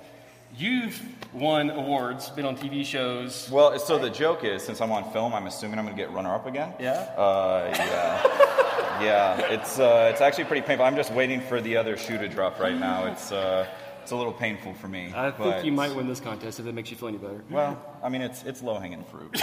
You've 0.57 1.01
won 1.33 1.71
awards, 1.71 2.31
been 2.31 2.45
on 2.45 2.57
TV 2.57 2.85
shows. 2.85 3.51
Well, 3.51 3.77
so 3.79 3.99
the 3.99 4.11
joke 4.11 4.45
is, 4.45 4.63
since 4.63 4.81
I'm 4.81 4.93
on 4.93 5.11
film, 5.13 5.35
I'm 5.35 5.47
assuming 5.47 5.79
I'm 5.81 5.85
going 5.85 5.97
to 5.97 6.03
get 6.03 6.13
runner-up 6.13 6.47
again. 6.47 6.73
Yeah. 6.79 6.93
Uh, 7.17 7.73
yeah. 7.77 9.03
yeah. 9.03 9.53
It's 9.53 9.81
uh, 9.81 10.11
it's 10.13 10.21
actually 10.21 10.45
pretty 10.45 10.65
painful. 10.65 10.87
I'm 10.87 10.95
just 10.95 11.13
waiting 11.13 11.41
for 11.41 11.61
the 11.61 11.77
other 11.77 11.97
shoe 11.97 12.19
to 12.19 12.29
drop 12.29 12.61
right 12.61 12.79
now. 12.79 13.07
It's 13.15 13.33
uh, 13.33 13.67
it's 14.03 14.13
a 14.13 14.17
little 14.17 14.35
painful 14.35 14.75
for 14.75 14.87
me. 14.87 15.13
I 15.17 15.31
think 15.31 15.65
you 15.65 15.73
might 15.73 15.95
win 15.95 16.07
this 16.07 16.21
contest 16.21 16.61
if 16.61 16.67
it 16.67 16.75
makes 16.75 16.91
you 16.91 16.97
feel 16.97 17.09
any 17.09 17.17
better. 17.17 17.43
Well, 17.51 17.83
I 18.03 18.11
mean, 18.11 18.21
it's 18.21 18.43
it's 18.45 18.63
low-hanging 18.63 19.05
fruit. 19.05 19.41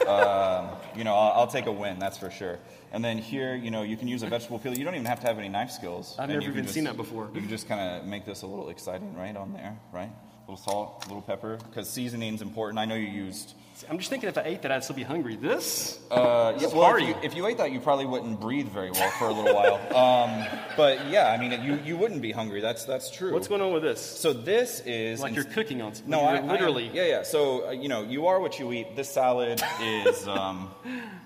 But, 0.00 0.08
um, 0.08 0.76
you 0.94 1.04
know, 1.04 1.14
I'll, 1.14 1.40
I'll 1.40 1.46
take 1.46 1.66
a 1.66 1.72
win. 1.72 1.98
That's 1.98 2.18
for 2.18 2.30
sure. 2.30 2.58
And 2.92 3.02
then 3.02 3.16
here, 3.18 3.54
you 3.54 3.70
know, 3.70 3.82
you 3.82 3.96
can 3.96 4.06
use 4.06 4.22
a 4.22 4.26
vegetable 4.26 4.58
peeler. 4.58 4.76
You 4.76 4.84
don't 4.84 4.94
even 4.94 5.06
have 5.06 5.20
to 5.20 5.26
have 5.26 5.38
any 5.38 5.48
knife 5.48 5.70
skills. 5.70 6.16
I've 6.18 6.28
never 6.28 6.42
even 6.42 6.62
just- 6.64 6.74
seen 6.74 6.84
that 6.84 6.96
before. 6.98 7.30
You 7.34 7.40
can 7.40 7.48
just 7.48 7.66
kind 7.66 7.80
of 7.98 8.06
make 8.06 8.26
this 8.26 8.42
a 8.42 8.46
little 8.46 8.68
exciting, 8.68 9.16
right, 9.16 9.34
on 9.34 9.52
there, 9.54 9.78
right? 9.90 10.10
A 10.46 10.50
little 10.50 10.64
salt, 10.64 11.04
a 11.04 11.08
little 11.08 11.22
pepper, 11.22 11.58
because 11.68 11.88
seasoning's 11.88 12.42
important. 12.42 12.78
I 12.78 12.84
know 12.84 12.94
you 12.94 13.06
used 13.06 13.54
I'm 13.90 13.98
just 13.98 14.08
thinking 14.08 14.28
if 14.28 14.38
I 14.38 14.42
ate 14.42 14.62
that, 14.62 14.70
I'd 14.70 14.84
still 14.84 14.94
be 14.94 15.02
hungry. 15.02 15.34
This? 15.34 15.98
Uh, 16.10 16.56
yeah, 16.58 16.68
well, 16.68 16.94
if 16.96 17.02
you, 17.08 17.16
if 17.22 17.34
you 17.34 17.46
ate 17.46 17.58
that, 17.58 17.72
you 17.72 17.80
probably 17.80 18.06
wouldn't 18.06 18.40
breathe 18.40 18.68
very 18.68 18.92
well 18.92 19.10
for 19.10 19.26
a 19.28 19.32
little 19.32 19.54
while. 19.54 19.80
Um, 20.04 20.44
but 20.76 21.08
yeah, 21.08 21.30
I 21.30 21.36
mean, 21.38 21.62
you, 21.62 21.78
you 21.84 21.96
wouldn't 21.96 22.20
be 22.20 22.30
hungry. 22.30 22.60
That's 22.60 22.84
that's 22.84 23.10
true. 23.10 23.32
What's 23.32 23.48
going 23.48 23.60
on 23.62 23.72
with 23.72 23.82
this? 23.82 24.00
So 24.00 24.32
this 24.32 24.80
is 24.80 25.20
Like 25.20 25.34
you're 25.34 25.44
cooking 25.44 25.80
on 25.82 25.94
something. 25.94 26.10
No, 26.10 26.20
I, 26.20 26.36
I 26.36 26.40
literally. 26.40 26.90
yeah, 26.92 27.06
yeah. 27.06 27.22
So 27.22 27.68
uh, 27.68 27.70
you 27.70 27.88
know, 27.88 28.02
you 28.02 28.26
are 28.26 28.40
what 28.40 28.58
you 28.58 28.72
eat. 28.72 28.96
This 28.96 29.08
salad 29.08 29.62
is 29.80 30.28
um, 30.28 30.70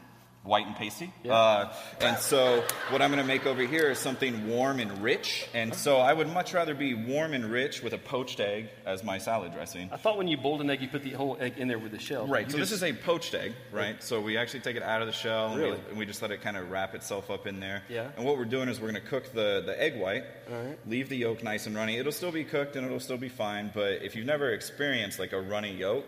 white 0.48 0.66
and 0.66 0.74
pasty. 0.74 1.12
Yeah. 1.22 1.34
Uh, 1.34 1.72
and 2.00 2.16
so 2.18 2.64
what 2.90 3.02
I'm 3.02 3.10
going 3.10 3.22
to 3.22 3.26
make 3.26 3.46
over 3.46 3.62
here 3.62 3.90
is 3.90 3.98
something 3.98 4.48
warm 4.48 4.80
and 4.80 5.02
rich. 5.02 5.46
And 5.54 5.74
so 5.74 5.98
I 5.98 6.12
would 6.12 6.28
much 6.28 6.54
rather 6.54 6.74
be 6.74 6.94
warm 6.94 7.34
and 7.34 7.44
rich 7.44 7.82
with 7.82 7.92
a 7.92 7.98
poached 7.98 8.40
egg 8.40 8.70
as 8.86 9.04
my 9.04 9.18
salad 9.18 9.52
dressing. 9.52 9.90
I 9.92 9.96
thought 9.98 10.16
when 10.16 10.26
you 10.26 10.36
boiled 10.36 10.60
an 10.62 10.70
egg, 10.70 10.80
you 10.80 10.88
put 10.88 11.02
the 11.02 11.10
whole 11.10 11.36
egg 11.38 11.54
in 11.58 11.68
there 11.68 11.78
with 11.78 11.92
the 11.92 11.98
shell. 11.98 12.26
Right. 12.26 12.46
You 12.46 12.52
So 12.52 12.58
this 12.58 12.72
is 12.72 12.82
a 12.82 12.92
poached 12.92 13.34
egg, 13.34 13.52
right? 13.70 14.02
So 14.02 14.20
we 14.20 14.36
actually 14.38 14.60
take 14.60 14.76
it 14.76 14.82
out 14.82 15.02
of 15.02 15.06
the 15.06 15.12
shell 15.12 15.52
and, 15.52 15.62
we, 15.62 15.70
and 15.70 15.98
we 15.98 16.06
just 16.06 16.22
let 16.22 16.30
it 16.30 16.40
kind 16.40 16.56
of 16.56 16.70
wrap 16.70 16.94
itself 16.94 17.30
up 17.30 17.46
in 17.46 17.60
there. 17.60 17.82
Yeah. 17.88 18.08
And 18.16 18.24
what 18.24 18.38
we're 18.38 18.44
doing 18.46 18.68
is 18.68 18.80
we're 18.80 18.90
going 18.90 19.02
to 19.02 19.08
cook 19.08 19.32
the, 19.32 19.62
the 19.64 19.80
egg 19.80 20.00
white, 20.00 20.24
All 20.50 20.62
right. 20.62 20.78
leave 20.86 21.08
the 21.10 21.16
yolk 21.16 21.42
nice 21.42 21.66
and 21.66 21.76
runny. 21.76 21.98
It'll 21.98 22.10
still 22.12 22.32
be 22.32 22.44
cooked 22.44 22.74
and 22.76 22.86
it'll 22.86 23.00
still 23.00 23.18
be 23.18 23.28
fine, 23.28 23.70
but 23.74 24.02
if 24.02 24.16
you've 24.16 24.26
never 24.26 24.50
experienced 24.52 25.18
like 25.18 25.32
a 25.32 25.40
runny 25.40 25.74
yolk, 25.74 26.06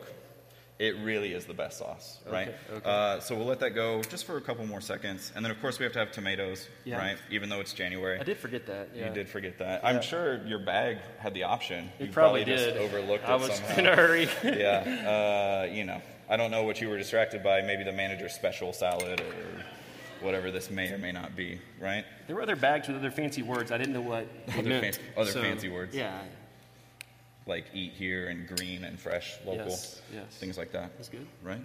it 0.80 0.96
really 1.04 1.34
is 1.34 1.44
the 1.44 1.52
best 1.52 1.76
sauce, 1.78 2.18
right? 2.26 2.48
Okay, 2.48 2.56
okay. 2.78 2.88
Uh, 2.90 3.20
so 3.20 3.36
we'll 3.36 3.44
let 3.46 3.60
that 3.60 3.74
go 3.74 4.02
just 4.04 4.24
for 4.24 4.38
a 4.38 4.40
couple 4.40 4.66
more 4.66 4.80
seconds, 4.80 5.30
and 5.36 5.44
then 5.44 5.52
of 5.52 5.60
course 5.60 5.78
we 5.78 5.84
have 5.84 5.92
to 5.92 5.98
have 5.98 6.10
tomatoes, 6.10 6.68
Yeah. 6.86 6.96
right? 6.96 7.18
Even 7.30 7.50
though 7.50 7.60
it's 7.60 7.74
January. 7.74 8.18
I 8.18 8.22
did 8.22 8.38
forget 8.38 8.66
that. 8.66 8.88
Yeah. 8.94 9.08
You 9.08 9.14
did 9.14 9.28
forget 9.28 9.58
that. 9.58 9.82
Yeah. 9.82 9.88
I'm 9.90 10.00
sure 10.00 10.42
your 10.46 10.58
bag 10.58 10.96
had 11.18 11.34
the 11.34 11.42
option. 11.42 11.90
It 11.98 12.06
you 12.06 12.12
probably, 12.12 12.46
just 12.46 12.64
did. 12.64 12.76
overlooked 12.78 13.24
it 13.24 13.28
I 13.30 13.36
was 13.36 13.52
somehow 13.52 13.78
in 13.78 13.86
a 13.86 13.94
hurry. 13.94 14.28
yeah, 14.42 15.66
uh, 15.68 15.70
you 15.70 15.84
know, 15.84 16.00
I 16.30 16.38
don't 16.38 16.50
know 16.50 16.62
what 16.64 16.80
you 16.80 16.88
were 16.88 16.96
distracted 16.96 17.42
by. 17.42 17.60
Maybe 17.60 17.84
the 17.84 17.92
manager's 17.92 18.32
special 18.32 18.72
salad 18.72 19.20
or 19.20 20.24
whatever 20.24 20.50
this 20.50 20.70
may 20.70 20.90
or 20.90 20.96
may 20.98 21.12
not 21.12 21.36
be, 21.36 21.60
right? 21.78 22.04
there 22.26 22.36
were 22.36 22.42
other 22.42 22.56
bags 22.56 22.88
with 22.88 22.96
other 22.96 23.10
fancy 23.10 23.42
words. 23.42 23.70
I 23.70 23.76
didn't 23.76 23.92
know 23.92 24.00
what 24.00 24.26
they 24.46 24.58
Other 24.60 24.68
meant. 24.68 24.94
fan- 24.96 25.04
other 25.18 25.32
fancy 25.32 25.68
words. 25.68 25.94
Yeah. 25.94 26.20
Like 27.46 27.64
eat 27.74 27.92
here 27.94 28.28
and 28.28 28.46
green 28.46 28.84
and 28.84 28.98
fresh, 29.00 29.36
local, 29.46 29.66
Yes, 29.66 30.02
yes. 30.12 30.24
things 30.36 30.56
like 30.58 30.72
that. 30.72 30.92
That's 30.96 31.08
good. 31.08 31.26
Right? 31.42 31.62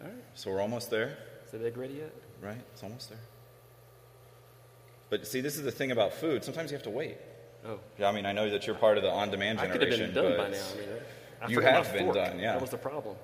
All 0.00 0.06
right. 0.08 0.16
So 0.34 0.50
we're 0.50 0.60
almost 0.60 0.90
there, 0.90 1.16
Is 1.46 1.52
that 1.52 1.62
egg 1.62 1.76
ready 1.76 1.94
yet? 1.94 2.12
right? 2.40 2.58
It's 2.72 2.82
almost 2.82 3.08
there. 3.10 3.18
But 5.10 5.26
see, 5.26 5.40
this 5.42 5.56
is 5.56 5.62
the 5.62 5.70
thing 5.70 5.90
about 5.92 6.14
food. 6.14 6.42
Sometimes 6.42 6.70
you 6.70 6.76
have 6.76 6.84
to 6.84 6.90
wait. 6.90 7.18
Oh. 7.66 7.78
Yeah, 7.98 8.08
I 8.08 8.12
mean, 8.12 8.26
I 8.26 8.32
know 8.32 8.50
that 8.50 8.66
you're 8.66 8.74
part 8.74 8.96
of 8.96 9.04
the 9.04 9.10
on-demand 9.10 9.60
I 9.60 9.66
could 9.68 9.82
have 9.82 9.90
generation. 9.90 10.14
been 10.14 10.24
done 10.24 10.36
by 10.38 10.48
now. 10.50 10.64
I 10.72 10.76
mean, 10.78 10.88
I 11.42 11.46
You 11.48 11.60
have 11.60 11.92
been 11.92 12.04
fork. 12.04 12.16
done, 12.16 12.38
yeah. 12.38 12.52
That 12.52 12.60
was 12.60 12.70
the 12.70 12.78
problem. 12.78 13.16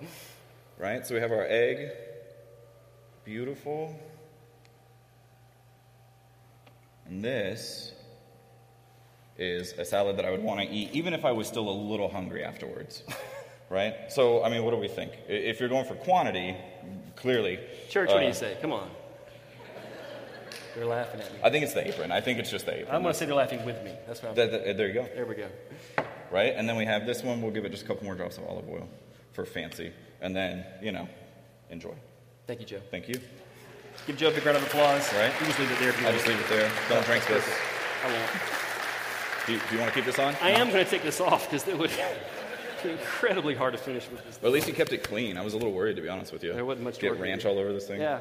Right? 0.78 1.04
So 1.06 1.14
we 1.14 1.20
have 1.20 1.32
our 1.32 1.46
egg. 1.48 1.90
Beautiful. 3.24 3.98
And 7.06 7.24
this 7.24 7.92
is 9.38 9.72
a 9.72 9.84
salad 9.84 10.16
that 10.18 10.24
I 10.24 10.30
would 10.30 10.42
want 10.42 10.60
to 10.60 10.66
eat 10.66 10.90
even 10.92 11.14
if 11.14 11.24
I 11.24 11.32
was 11.32 11.46
still 11.46 11.68
a 11.68 11.76
little 11.90 12.08
hungry 12.08 12.44
afterwards. 12.44 13.02
right? 13.70 13.94
So, 14.10 14.42
I 14.42 14.48
mean, 14.48 14.64
what 14.64 14.72
do 14.72 14.76
we 14.78 14.88
think? 14.88 15.12
If 15.28 15.60
you're 15.60 15.68
going 15.68 15.84
for 15.84 15.94
quantity, 15.94 16.56
clearly. 17.16 17.58
Church, 17.88 18.08
what 18.08 18.18
do 18.18 18.24
uh, 18.24 18.28
you 18.28 18.34
say? 18.34 18.56
Come 18.60 18.72
on. 18.72 18.90
They're 20.74 20.86
laughing 20.86 21.20
at 21.20 21.32
me. 21.32 21.38
I 21.42 21.50
think 21.50 21.64
it's 21.64 21.74
the 21.74 21.86
apron. 21.86 22.12
I 22.12 22.20
think 22.20 22.38
it's 22.38 22.50
just 22.50 22.66
the 22.66 22.80
apron. 22.80 22.94
I'm 22.94 23.02
going 23.02 23.12
to 23.12 23.18
say 23.18 23.26
they're 23.26 23.34
laughing 23.34 23.64
with 23.64 23.82
me. 23.82 23.92
That's 24.06 24.22
what 24.22 24.30
I'm 24.30 24.34
Th- 24.36 24.50
th- 24.50 24.76
there 24.76 24.88
you 24.88 24.94
go. 24.94 25.08
There 25.14 25.26
we 25.26 25.34
go. 25.34 25.48
Right? 26.30 26.54
And 26.54 26.68
then 26.68 26.76
we 26.76 26.84
have 26.84 27.04
this 27.06 27.22
one. 27.22 27.42
We'll 27.42 27.50
give 27.50 27.64
it 27.64 27.70
just 27.70 27.84
a 27.84 27.86
couple 27.86 28.04
more 28.04 28.14
drops 28.14 28.38
of 28.38 28.44
olive 28.44 28.68
oil 28.68 28.88
for 29.32 29.44
fancy. 29.44 29.92
And 30.20 30.36
then, 30.36 30.64
you 30.82 30.92
know, 30.92 31.08
enjoy. 31.70 31.94
Thank 32.46 32.60
you, 32.60 32.66
Joe. 32.66 32.80
Thank 32.90 33.08
you. 33.08 33.20
Give 34.06 34.16
Joe 34.16 34.28
a 34.28 34.32
big 34.32 34.46
round 34.46 34.58
of 34.58 34.64
applause. 34.64 35.12
Right. 35.14 35.32
You 35.40 35.46
just 35.46 35.58
leave 35.58 35.70
it 35.70 35.78
there 35.80 35.88
if 35.88 36.00
you 36.00 36.06
I 36.06 36.12
just 36.12 36.26
leave 36.26 36.38
it 36.38 36.48
there. 36.48 36.70
Don't 36.88 37.04
drink 37.06 37.26
this. 37.26 37.44
I 38.04 38.12
won't. 38.12 38.57
Do 39.48 39.54
you, 39.54 39.60
do 39.70 39.76
you 39.76 39.80
want 39.80 39.94
to 39.94 39.98
keep 39.98 40.04
this 40.04 40.18
on? 40.18 40.36
I 40.42 40.50
am 40.50 40.70
going 40.70 40.84
to 40.84 40.90
take 40.90 41.02
this 41.02 41.22
off 41.22 41.48
because 41.48 41.66
it 41.66 41.78
would 41.78 41.90
be 42.82 42.90
incredibly 42.90 43.54
hard 43.54 43.72
to 43.72 43.78
finish 43.78 44.06
with 44.10 44.22
this. 44.26 44.38
Or 44.42 44.48
at 44.48 44.52
least 44.52 44.68
you 44.68 44.74
kept 44.74 44.92
it 44.92 45.02
clean. 45.02 45.38
I 45.38 45.42
was 45.42 45.54
a 45.54 45.56
little 45.56 45.72
worried, 45.72 45.96
to 45.96 46.02
be 46.02 46.08
honest 46.10 46.34
with 46.34 46.44
you. 46.44 46.52
There 46.52 46.66
wasn't 46.66 46.84
much 46.84 46.98
Get 46.98 47.18
ranch 47.18 47.46
all 47.46 47.58
over 47.58 47.72
this 47.72 47.86
thing. 47.86 47.98
Yeah. 47.98 48.20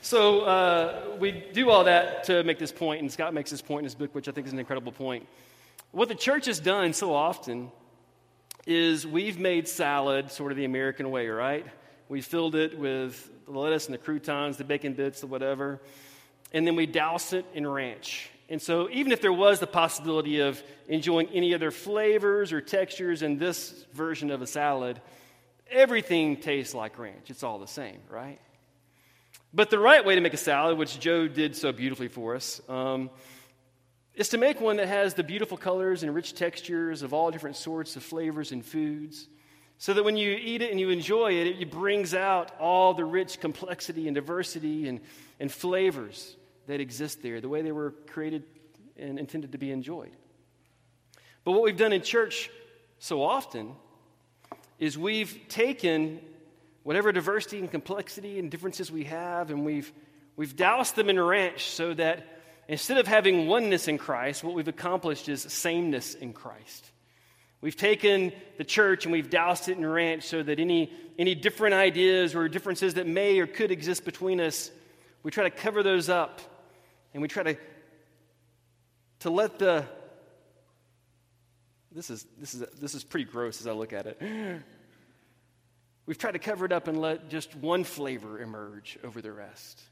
So 0.00 0.40
uh, 0.44 1.16
we 1.20 1.32
do 1.52 1.68
all 1.68 1.84
that 1.84 2.24
to 2.24 2.42
make 2.42 2.58
this 2.58 2.72
point, 2.72 3.02
and 3.02 3.12
Scot 3.12 3.34
makes 3.34 3.50
this 3.50 3.60
point 3.60 3.80
in 3.80 3.84
his 3.84 3.94
book, 3.94 4.14
which 4.14 4.28
I 4.28 4.32
think 4.32 4.46
is 4.46 4.54
an 4.54 4.58
incredible 4.58 4.92
point. 4.92 5.26
What 5.90 6.08
the 6.08 6.14
church 6.14 6.46
has 6.46 6.58
done 6.58 6.94
so 6.94 7.12
often 7.12 7.70
is 8.66 9.06
we've 9.06 9.38
made 9.38 9.68
salad 9.68 10.30
sort 10.30 10.52
of 10.52 10.56
the 10.56 10.64
American 10.64 11.10
way, 11.10 11.28
right? 11.28 11.66
We 12.08 12.22
filled 12.22 12.54
it 12.54 12.78
with 12.78 13.30
the 13.44 13.58
lettuce 13.58 13.88
and 13.88 13.92
the 13.92 13.98
croutons, 13.98 14.56
the 14.56 14.64
bacon 14.64 14.94
bits, 14.94 15.20
the 15.20 15.26
whatever, 15.26 15.82
and 16.54 16.66
then 16.66 16.76
we 16.76 16.86
douse 16.86 17.34
it 17.34 17.44
in 17.52 17.66
ranch. 17.66 18.30
And 18.50 18.62
so, 18.62 18.88
even 18.90 19.12
if 19.12 19.20
there 19.20 19.32
was 19.32 19.60
the 19.60 19.66
possibility 19.66 20.40
of 20.40 20.62
enjoying 20.88 21.28
any 21.34 21.54
other 21.54 21.70
flavors 21.70 22.52
or 22.52 22.62
textures 22.62 23.22
in 23.22 23.36
this 23.36 23.84
version 23.92 24.30
of 24.30 24.40
a 24.40 24.46
salad, 24.46 25.00
everything 25.70 26.38
tastes 26.38 26.74
like 26.74 26.98
ranch. 26.98 27.28
It's 27.28 27.42
all 27.42 27.58
the 27.58 27.66
same, 27.66 27.98
right? 28.08 28.38
But 29.52 29.68
the 29.68 29.78
right 29.78 30.04
way 30.04 30.14
to 30.14 30.20
make 30.22 30.32
a 30.32 30.38
salad, 30.38 30.78
which 30.78 30.98
Joe 30.98 31.28
did 31.28 31.56
so 31.56 31.72
beautifully 31.72 32.08
for 32.08 32.36
us, 32.36 32.60
um, 32.70 33.10
is 34.14 34.30
to 34.30 34.38
make 34.38 34.60
one 34.60 34.76
that 34.76 34.88
has 34.88 35.14
the 35.14 35.22
beautiful 35.22 35.58
colors 35.58 36.02
and 36.02 36.14
rich 36.14 36.34
textures 36.34 37.02
of 37.02 37.12
all 37.12 37.30
different 37.30 37.56
sorts 37.56 37.96
of 37.96 38.02
flavors 38.02 38.50
and 38.50 38.64
foods, 38.64 39.28
so 39.76 39.92
that 39.92 40.04
when 40.04 40.16
you 40.16 40.32
eat 40.32 40.62
it 40.62 40.70
and 40.70 40.80
you 40.80 40.88
enjoy 40.88 41.32
it, 41.32 41.60
it 41.60 41.70
brings 41.70 42.14
out 42.14 42.50
all 42.58 42.94
the 42.94 43.04
rich 43.04 43.40
complexity 43.40 44.08
and 44.08 44.14
diversity 44.14 44.88
and, 44.88 45.00
and 45.38 45.52
flavors 45.52 46.34
that 46.68 46.80
exist 46.80 47.22
there, 47.22 47.40
the 47.40 47.48
way 47.48 47.62
they 47.62 47.72
were 47.72 47.90
created 48.06 48.44
and 48.96 49.18
intended 49.18 49.52
to 49.52 49.58
be 49.58 49.72
enjoyed. 49.72 50.12
But 51.44 51.52
what 51.52 51.62
we've 51.62 51.76
done 51.76 51.92
in 51.92 52.02
church 52.02 52.50
so 52.98 53.22
often 53.22 53.72
is 54.78 54.96
we've 54.96 55.48
taken 55.48 56.20
whatever 56.82 57.10
diversity 57.10 57.58
and 57.58 57.70
complexity 57.70 58.38
and 58.38 58.50
differences 58.50 58.90
we 58.90 59.04
have, 59.04 59.50
and 59.50 59.64
we've, 59.64 59.92
we've 60.36 60.56
doused 60.56 60.94
them 60.94 61.08
in 61.08 61.18
ranch 61.18 61.70
so 61.70 61.94
that 61.94 62.26
instead 62.68 62.98
of 62.98 63.06
having 63.06 63.46
oneness 63.46 63.88
in 63.88 63.96
Christ, 63.96 64.44
what 64.44 64.54
we've 64.54 64.68
accomplished 64.68 65.28
is 65.28 65.42
sameness 65.42 66.14
in 66.14 66.32
Christ. 66.32 66.84
We've 67.60 67.76
taken 67.76 68.32
the 68.56 68.64
church 68.64 69.04
and 69.04 69.12
we've 69.12 69.30
doused 69.30 69.68
it 69.68 69.78
in 69.78 69.86
ranch 69.86 70.24
so 70.24 70.42
that 70.42 70.60
any, 70.60 70.92
any 71.18 71.34
different 71.34 71.74
ideas 71.74 72.34
or 72.34 72.46
differences 72.48 72.94
that 72.94 73.06
may 73.06 73.38
or 73.40 73.46
could 73.46 73.72
exist 73.72 74.04
between 74.04 74.40
us, 74.40 74.70
we 75.22 75.30
try 75.30 75.44
to 75.44 75.50
cover 75.50 75.82
those 75.82 76.08
up 76.08 76.40
and 77.18 77.22
we 77.22 77.26
try 77.26 77.42
to, 77.42 77.56
to 79.18 79.30
let 79.30 79.58
the. 79.58 79.84
This 81.90 82.10
is, 82.10 82.24
this, 82.38 82.54
is, 82.54 82.64
this 82.80 82.94
is 82.94 83.02
pretty 83.02 83.28
gross 83.28 83.60
as 83.60 83.66
I 83.66 83.72
look 83.72 83.92
at 83.92 84.06
it. 84.06 84.62
We've 86.06 86.16
tried 86.16 86.34
to 86.34 86.38
cover 86.38 86.64
it 86.64 86.70
up 86.70 86.86
and 86.86 87.00
let 87.00 87.28
just 87.28 87.56
one 87.56 87.82
flavor 87.82 88.40
emerge 88.40 89.00
over 89.02 89.20
the 89.20 89.32
rest. 89.32 89.82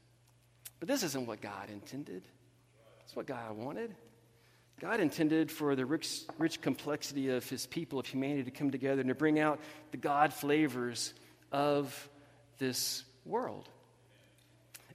But 0.79 0.87
this 0.87 1.03
isn't 1.03 1.27
what 1.27 1.41
God 1.41 1.69
intended. 1.69 2.23
It's 3.03 3.13
what 3.13 3.25
God 3.25 3.57
wanted. 3.57 3.93
God 4.79 5.01
intended 5.01 5.51
for 5.51 5.75
the 5.75 5.85
rich, 5.85 6.21
rich 6.37 6.61
complexity 6.61 7.27
of 7.27 7.49
his 7.49 7.65
people, 7.65 7.99
of 7.99 8.05
humanity, 8.05 8.43
to 8.43 8.51
come 8.51 8.71
together 8.71 9.01
and 9.01 9.09
to 9.09 9.15
bring 9.15 9.37
out 9.37 9.59
the 9.91 9.97
God 9.97 10.31
flavors 10.33 11.13
of 11.51 12.09
this 12.57 13.03
world. 13.25 13.67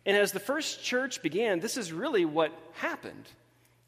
And 0.05 0.17
as 0.17 0.33
the 0.33 0.41
first 0.41 0.83
church 0.83 1.23
began, 1.23 1.61
this 1.61 1.77
is 1.77 1.93
really 1.93 2.25
what 2.25 2.53
happened. 2.75 3.29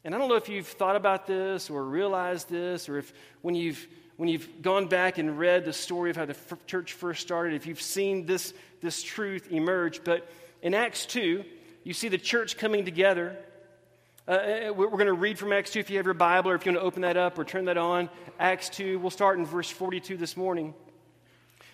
And 0.03 0.13
I 0.13 0.17
don't 0.17 0.29
know 0.29 0.35
if 0.35 0.49
you've 0.49 0.67
thought 0.67 0.95
about 0.95 1.27
this 1.27 1.69
or 1.69 1.83
realized 1.83 2.49
this, 2.49 2.87
or 2.87 2.99
if 2.99 3.13
when 3.41 3.55
you've 3.55 3.87
when 4.17 4.29
you've 4.29 4.61
gone 4.61 4.87
back 4.87 5.17
and 5.17 5.37
read 5.37 5.65
the 5.65 5.73
story 5.73 6.09
of 6.09 6.15
how 6.15 6.25
the 6.25 6.35
f- 6.51 6.65
church 6.67 6.93
first 6.93 7.21
started, 7.21 7.53
if 7.53 7.65
you've 7.65 7.81
seen 7.81 8.25
this, 8.25 8.53
this 8.81 9.03
truth 9.03 9.51
emerge, 9.51 10.03
but 10.03 10.29
in 10.61 10.73
Acts 10.73 11.05
2, 11.07 11.43
you 11.83 11.93
see 11.93 12.07
the 12.07 12.17
church 12.17 12.57
coming 12.57 12.85
together. 12.85 13.35
Uh, 14.27 14.31
uh 14.31 14.73
we're 14.73 14.87
going 14.87 15.07
to 15.07 15.13
read 15.13 15.37
from 15.37 15.51
Acts 15.51 15.71
2 15.71 15.79
if 15.79 15.89
you 15.89 15.97
have 15.97 16.05
your 16.05 16.13
Bible 16.13 16.51
or 16.51 16.55
if 16.55 16.65
you 16.65 16.71
want 16.71 16.81
to 16.81 16.85
open 16.85 17.01
that 17.01 17.17
up 17.17 17.37
or 17.37 17.43
turn 17.43 17.65
that 17.65 17.77
on. 17.77 18.09
Acts 18.39 18.69
2, 18.69 18.99
we'll 18.99 19.09
start 19.09 19.37
in 19.37 19.45
verse 19.45 19.69
42 19.69 20.15
this 20.15 20.37
morning. 20.37 20.73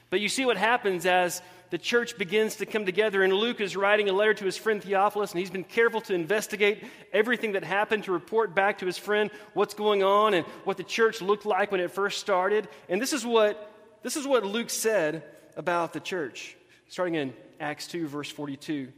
But 0.10 0.20
you 0.20 0.28
see 0.28 0.46
what 0.46 0.58
happens 0.58 1.06
as 1.06 1.42
the 1.72 1.78
church 1.78 2.18
begins 2.18 2.58
to 2.58 2.66
come 2.66 2.86
together, 2.86 3.24
and 3.24 3.34
Luke 3.34 3.62
is 3.62 3.78
writing 3.78 4.10
a 4.10 4.14
letter 4.14 4.34
to 4.34 4.46
his 4.46 4.58
friend 4.58 4.84
Theophilus, 4.84 5.32
and 5.32 5.40
he's 5.40 5.50
been 5.50 5.64
careful 5.64 6.02
to 6.02 6.14
investigate 6.14 6.84
everything 7.14 7.54
that 7.54 7.64
happened 7.64 8.04
to 8.04 8.12
report 8.12 8.54
back 8.54 8.80
to 8.80 8.86
his 8.86 8.98
friend 8.98 9.32
what's 9.54 9.74
going 9.74 10.04
on 10.04 10.34
and 10.34 10.46
what 10.66 10.76
the 10.76 10.84
church 10.84 11.22
looked 11.22 11.46
like 11.46 11.72
when 11.72 11.80
it 11.80 11.90
first 11.90 12.20
started. 12.20 12.68
And 12.90 13.02
this 13.02 13.14
is 13.14 13.26
what, 13.26 13.72
this 14.04 14.18
is 14.18 14.28
what 14.28 14.46
Luke 14.46 14.70
said 14.70 15.24
about 15.56 15.94
the 15.94 16.02
church, 16.02 16.58
starting 16.90 17.16
in 17.16 17.34
Acts 17.62 17.88
2, 17.88 18.06
verse 18.06 18.30
42. 18.30 18.92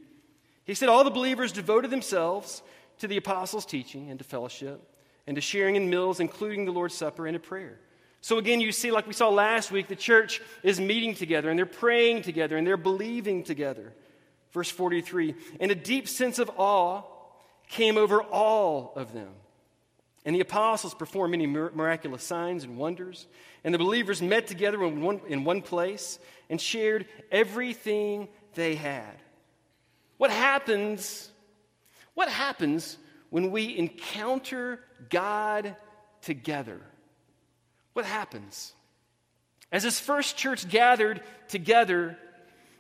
He 0.65 0.73
said, 0.73 0.89
All 0.89 1.03
the 1.03 1.11
believers 1.11 1.51
devoted 1.51 1.91
themselves 1.91 2.63
to 2.99 3.07
the 3.07 3.17
apostles' 3.17 3.67
teaching 3.67 4.09
and 4.09 4.17
to 4.17 4.25
fellowship 4.25 4.81
and 5.27 5.35
to 5.35 5.41
sharing 5.41 5.75
in 5.75 5.91
meals, 5.91 6.19
including 6.19 6.65
the 6.65 6.71
Lord's 6.71 6.95
Supper 6.95 7.27
and 7.27 7.35
to 7.35 7.39
prayer. 7.39 7.79
So, 8.23 8.37
again, 8.37 8.61
you 8.61 8.71
see, 8.71 8.89
like 8.89 9.05
we 9.05 9.11
saw 9.11 9.27
last 9.27 9.69
week, 9.69 9.89
the 9.89 9.97
church 9.97 10.41
is 10.63 10.79
meeting 10.79 11.13
together 11.13 11.49
and 11.49 11.59
they're 11.59 11.65
praying 11.65 12.21
together 12.21 12.55
and 12.55 12.65
they're 12.65 12.77
believing 12.77 13.43
together. 13.43 13.93
Verse 14.53 14.69
43 14.69 15.35
And 15.59 15.71
a 15.71 15.75
deep 15.75 16.07
sense 16.07 16.39
of 16.39 16.49
awe 16.55 17.01
came 17.67 17.97
over 17.97 18.23
all 18.23 18.93
of 18.95 19.11
them. 19.11 19.27
And 20.23 20.33
the 20.33 20.39
apostles 20.39 20.93
performed 20.93 21.31
many 21.31 21.47
miraculous 21.47 22.23
signs 22.23 22.63
and 22.63 22.77
wonders. 22.77 23.27
And 23.65 23.73
the 23.73 23.77
believers 23.77 24.21
met 24.21 24.47
together 24.47 24.81
in 24.85 25.01
one, 25.01 25.19
in 25.27 25.43
one 25.43 25.61
place 25.61 26.17
and 26.49 26.61
shared 26.61 27.05
everything 27.29 28.29
they 28.53 28.75
had. 28.75 29.21
What 30.15 30.31
happens? 30.31 31.29
What 32.13 32.29
happens 32.29 32.97
when 33.31 33.51
we 33.51 33.77
encounter 33.77 34.79
God 35.09 35.75
together? 36.21 36.79
What 37.93 38.05
happens? 38.05 38.73
As 39.71 39.83
this 39.83 39.99
first 39.99 40.37
church 40.37 40.69
gathered 40.69 41.21
together 41.47 42.17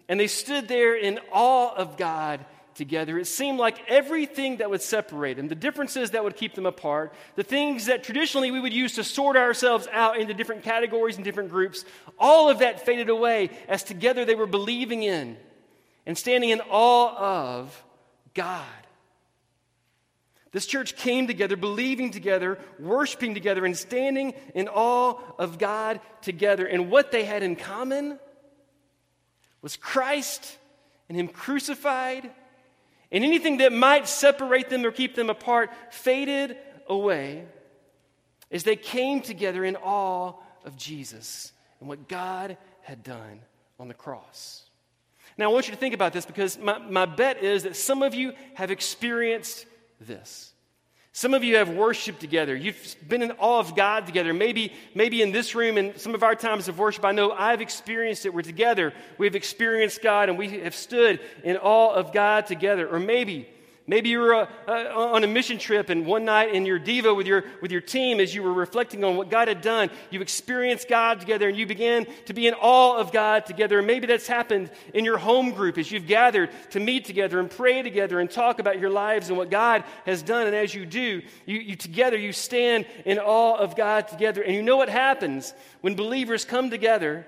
and 0.07 0.19
they 0.19 0.27
stood 0.27 0.67
there 0.67 0.95
in 0.95 1.19
awe 1.31 1.73
of 1.75 1.97
God 1.97 2.45
together, 2.75 3.17
it 3.17 3.25
seemed 3.25 3.57
like 3.57 3.77
everything 3.87 4.57
that 4.57 4.69
would 4.69 4.81
separate 4.81 5.37
them, 5.37 5.47
the 5.47 5.55
differences 5.55 6.11
that 6.11 6.23
would 6.23 6.35
keep 6.35 6.55
them 6.55 6.65
apart, 6.65 7.13
the 7.35 7.43
things 7.43 7.85
that 7.85 8.03
traditionally 8.03 8.51
we 8.51 8.59
would 8.59 8.73
use 8.73 8.95
to 8.95 9.03
sort 9.03 9.37
ourselves 9.37 9.87
out 9.91 10.19
into 10.19 10.33
different 10.33 10.63
categories 10.63 11.15
and 11.15 11.23
different 11.23 11.49
groups, 11.49 11.85
all 12.19 12.49
of 12.49 12.59
that 12.59 12.85
faded 12.85 13.09
away 13.09 13.49
as 13.67 13.83
together 13.83 14.25
they 14.25 14.35
were 14.35 14.47
believing 14.47 15.03
in 15.03 15.37
and 16.05 16.17
standing 16.17 16.49
in 16.49 16.61
awe 16.69 17.15
of 17.17 17.83
God. 18.33 18.65
This 20.53 20.67
church 20.67 20.95
came 20.95 21.25
together, 21.25 21.57
believing 21.57 22.11
together, 22.11 22.59
worshiping 22.79 23.33
together, 23.33 23.65
and 23.65 23.75
standing 23.75 24.35
in 24.53 24.69
awe 24.69 25.19
of 25.39 25.57
God 25.57 25.99
together. 26.21 26.65
And 26.67 26.91
what 26.91 27.11
they 27.11 27.25
had 27.25 27.41
in 27.41 27.55
common 27.55 28.19
was 29.63 29.75
Christ 29.75 30.57
and 31.09 31.17
Him 31.17 31.27
crucified, 31.27 32.29
and 33.11 33.23
anything 33.23 33.57
that 33.57 33.73
might 33.73 34.07
separate 34.07 34.69
them 34.69 34.85
or 34.85 34.91
keep 34.91 35.15
them 35.15 35.31
apart 35.31 35.71
faded 35.89 36.55
away 36.87 37.45
as 38.51 38.63
they 38.63 38.75
came 38.75 39.21
together 39.21 39.65
in 39.65 39.75
awe 39.75 40.33
of 40.65 40.77
Jesus 40.77 41.51
and 41.79 41.89
what 41.89 42.07
God 42.07 42.57
had 42.83 43.03
done 43.03 43.41
on 43.79 43.87
the 43.87 43.93
cross. 43.95 44.63
Now, 45.35 45.49
I 45.49 45.53
want 45.53 45.67
you 45.67 45.73
to 45.73 45.79
think 45.79 45.95
about 45.95 46.13
this 46.13 46.27
because 46.27 46.59
my, 46.59 46.77
my 46.77 47.07
bet 47.07 47.43
is 47.43 47.63
that 47.63 47.75
some 47.75 48.03
of 48.03 48.13
you 48.13 48.33
have 48.53 48.69
experienced 48.69 49.65
this. 50.07 50.53
Some 51.15 51.35
of 51.35 51.43
you 51.43 51.57
have 51.57 51.69
worshiped 51.69 52.19
together. 52.19 52.55
You've 52.55 52.95
been 53.07 53.21
in 53.21 53.31
awe 53.33 53.59
of 53.59 53.75
God 53.75 54.07
together. 54.07 54.33
Maybe, 54.33 54.73
maybe 54.95 55.21
in 55.21 55.31
this 55.31 55.53
room, 55.53 55.77
in 55.77 55.95
some 55.99 56.15
of 56.15 56.23
our 56.23 56.33
times 56.33 56.67
of 56.67 56.79
worship, 56.79 57.05
I 57.05 57.11
know 57.11 57.31
I've 57.31 57.61
experienced 57.61 58.25
it. 58.25 58.33
We're 58.33 58.41
together. 58.41 58.93
We've 59.19 59.35
experienced 59.35 60.01
God 60.01 60.29
and 60.29 60.39
we 60.39 60.61
have 60.61 60.73
stood 60.73 61.19
in 61.43 61.57
awe 61.57 61.93
of 61.93 62.13
God 62.13 62.47
together. 62.47 62.89
Or 62.89 62.99
maybe 62.99 63.47
Maybe 63.85 64.07
you 64.07 64.19
were 64.19 64.33
uh, 64.33 64.47
uh, 64.65 65.11
on 65.11 65.25
a 65.25 65.27
mission 65.27 65.57
trip, 65.57 65.89
and 65.89 66.05
one 66.05 66.23
night 66.23 66.55
in 66.55 66.65
your 66.65 66.79
Devo 66.79 67.17
with 67.17 67.27
your, 67.27 67.43
with 67.61 67.69
your 67.69 67.81
team, 67.81 68.21
as 68.21 68.33
you 68.33 68.41
were 68.41 68.53
reflecting 68.53 69.03
on 69.03 69.17
what 69.17 69.29
God 69.29 69.49
had 69.49 69.61
done, 69.61 69.89
you 70.09 70.21
experienced 70.21 70.87
God 70.87 71.19
together 71.19 71.49
and 71.49 71.57
you 71.57 71.65
began 71.65 72.07
to 72.27 72.33
be 72.33 72.47
in 72.47 72.53
awe 72.53 72.95
of 72.95 73.11
God 73.11 73.45
together. 73.45 73.79
And 73.79 73.87
maybe 73.87 74.07
that's 74.07 74.27
happened 74.27 74.71
in 74.93 75.03
your 75.03 75.17
home 75.17 75.51
group 75.51 75.77
as 75.77 75.91
you've 75.91 76.07
gathered 76.07 76.49
to 76.71 76.79
meet 76.79 77.03
together 77.03 77.41
and 77.41 77.51
pray 77.51 77.81
together 77.81 78.21
and 78.21 78.31
talk 78.31 78.59
about 78.59 78.79
your 78.79 78.89
lives 78.89 79.27
and 79.27 79.37
what 79.37 79.49
God 79.49 79.83
has 80.05 80.21
done. 80.21 80.47
And 80.47 80.55
as 80.55 80.73
you 80.73 80.85
do, 80.85 81.21
you, 81.45 81.59
you 81.59 81.75
together, 81.75 82.17
you 82.17 82.31
stand 82.31 82.85
in 83.03 83.19
awe 83.19 83.57
of 83.57 83.75
God 83.75 84.07
together. 84.07 84.41
And 84.41 84.55
you 84.55 84.63
know 84.63 84.77
what 84.77 84.89
happens 84.89 85.53
when 85.81 85.95
believers 85.95 86.45
come 86.45 86.69
together 86.69 87.25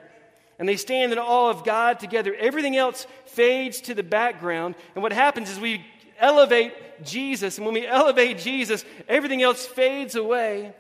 and 0.58 0.70
they 0.70 0.78
stand 0.78 1.12
in 1.12 1.20
awe 1.20 1.50
of 1.50 1.66
God 1.66 2.00
together. 2.00 2.34
Everything 2.34 2.78
else 2.78 3.08
fades 3.26 3.82
to 3.82 3.94
the 3.94 4.04
background. 4.04 4.76
And 4.96 5.04
what 5.04 5.12
happens 5.12 5.50
is 5.50 5.60
we 5.60 5.84
elevate 6.20 7.04
Jesus. 7.04 7.58
And 7.58 7.66
when 7.66 7.74
we 7.74 7.86
elevate 7.86 8.38
Jesus, 8.38 8.86
everything 9.08 9.42
else 9.42 9.66
fades 9.66 10.16
away. 10.16 10.74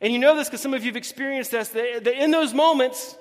And 0.00 0.12
you 0.12 0.18
know 0.18 0.34
this 0.34 0.48
because 0.48 0.60
some 0.60 0.74
of 0.74 0.82
you 0.82 0.88
have 0.88 0.96
experienced 0.96 1.50
this, 1.50 1.68
that 1.68 2.06
in 2.06 2.30
those 2.30 2.54
moments, 2.54 3.16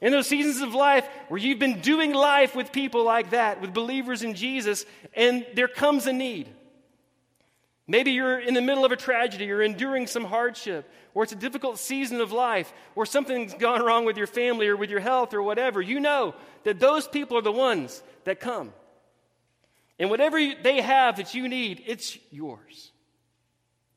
in 0.00 0.12
those 0.12 0.26
seasons 0.26 0.60
of 0.62 0.74
life 0.74 1.08
where 1.28 1.38
you've 1.38 1.58
been 1.58 1.80
doing 1.80 2.12
life 2.12 2.54
with 2.54 2.72
people 2.72 3.04
like 3.04 3.30
that, 3.30 3.60
with 3.60 3.74
believers 3.74 4.22
in 4.22 4.34
Jesus, 4.34 4.84
and 5.14 5.46
there 5.54 5.68
comes 5.68 6.06
a 6.06 6.12
need. 6.12 6.48
Maybe 7.90 8.10
you're 8.10 8.38
in 8.38 8.52
the 8.52 8.60
middle 8.60 8.84
of 8.84 8.92
a 8.92 8.96
tragedy, 8.96 9.46
you're 9.46 9.62
enduring 9.62 10.06
some 10.06 10.24
hardship, 10.24 10.88
or 11.14 11.22
it's 11.22 11.32
a 11.32 11.36
difficult 11.36 11.78
season 11.78 12.20
of 12.20 12.32
life, 12.32 12.72
or 12.94 13.06
something's 13.06 13.54
gone 13.54 13.82
wrong 13.82 14.04
with 14.04 14.18
your 14.18 14.26
family 14.26 14.68
or 14.68 14.76
with 14.76 14.90
your 14.90 15.00
health 15.00 15.32
or 15.32 15.42
whatever. 15.42 15.80
You 15.80 15.98
know 15.98 16.34
that 16.64 16.80
those 16.80 17.08
people 17.08 17.38
are 17.38 17.42
the 17.42 17.50
ones 17.50 18.02
that 18.24 18.40
come. 18.40 18.72
And 19.98 20.10
whatever 20.10 20.38
they 20.62 20.80
have 20.80 21.16
that 21.16 21.34
you 21.34 21.48
need, 21.48 21.82
it's 21.86 22.18
yours. 22.30 22.92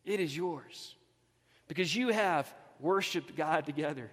It 0.03 0.19
is 0.19 0.35
yours. 0.35 0.95
Because 1.67 1.95
you 1.95 2.09
have 2.09 2.51
worshiped 2.79 3.35
God 3.35 3.65
together. 3.65 4.09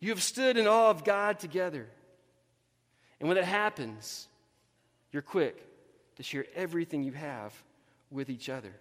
You 0.00 0.10
have 0.10 0.22
stood 0.22 0.56
in 0.56 0.66
awe 0.66 0.90
of 0.90 1.04
God 1.04 1.38
together. 1.38 1.88
And 3.20 3.28
when 3.28 3.36
that 3.36 3.44
happens, 3.44 4.26
you're 5.12 5.22
quick 5.22 5.64
to 6.16 6.22
share 6.22 6.46
everything 6.54 7.02
you 7.02 7.12
have 7.12 7.54
with 8.10 8.28
each 8.28 8.48
other. 8.48 8.72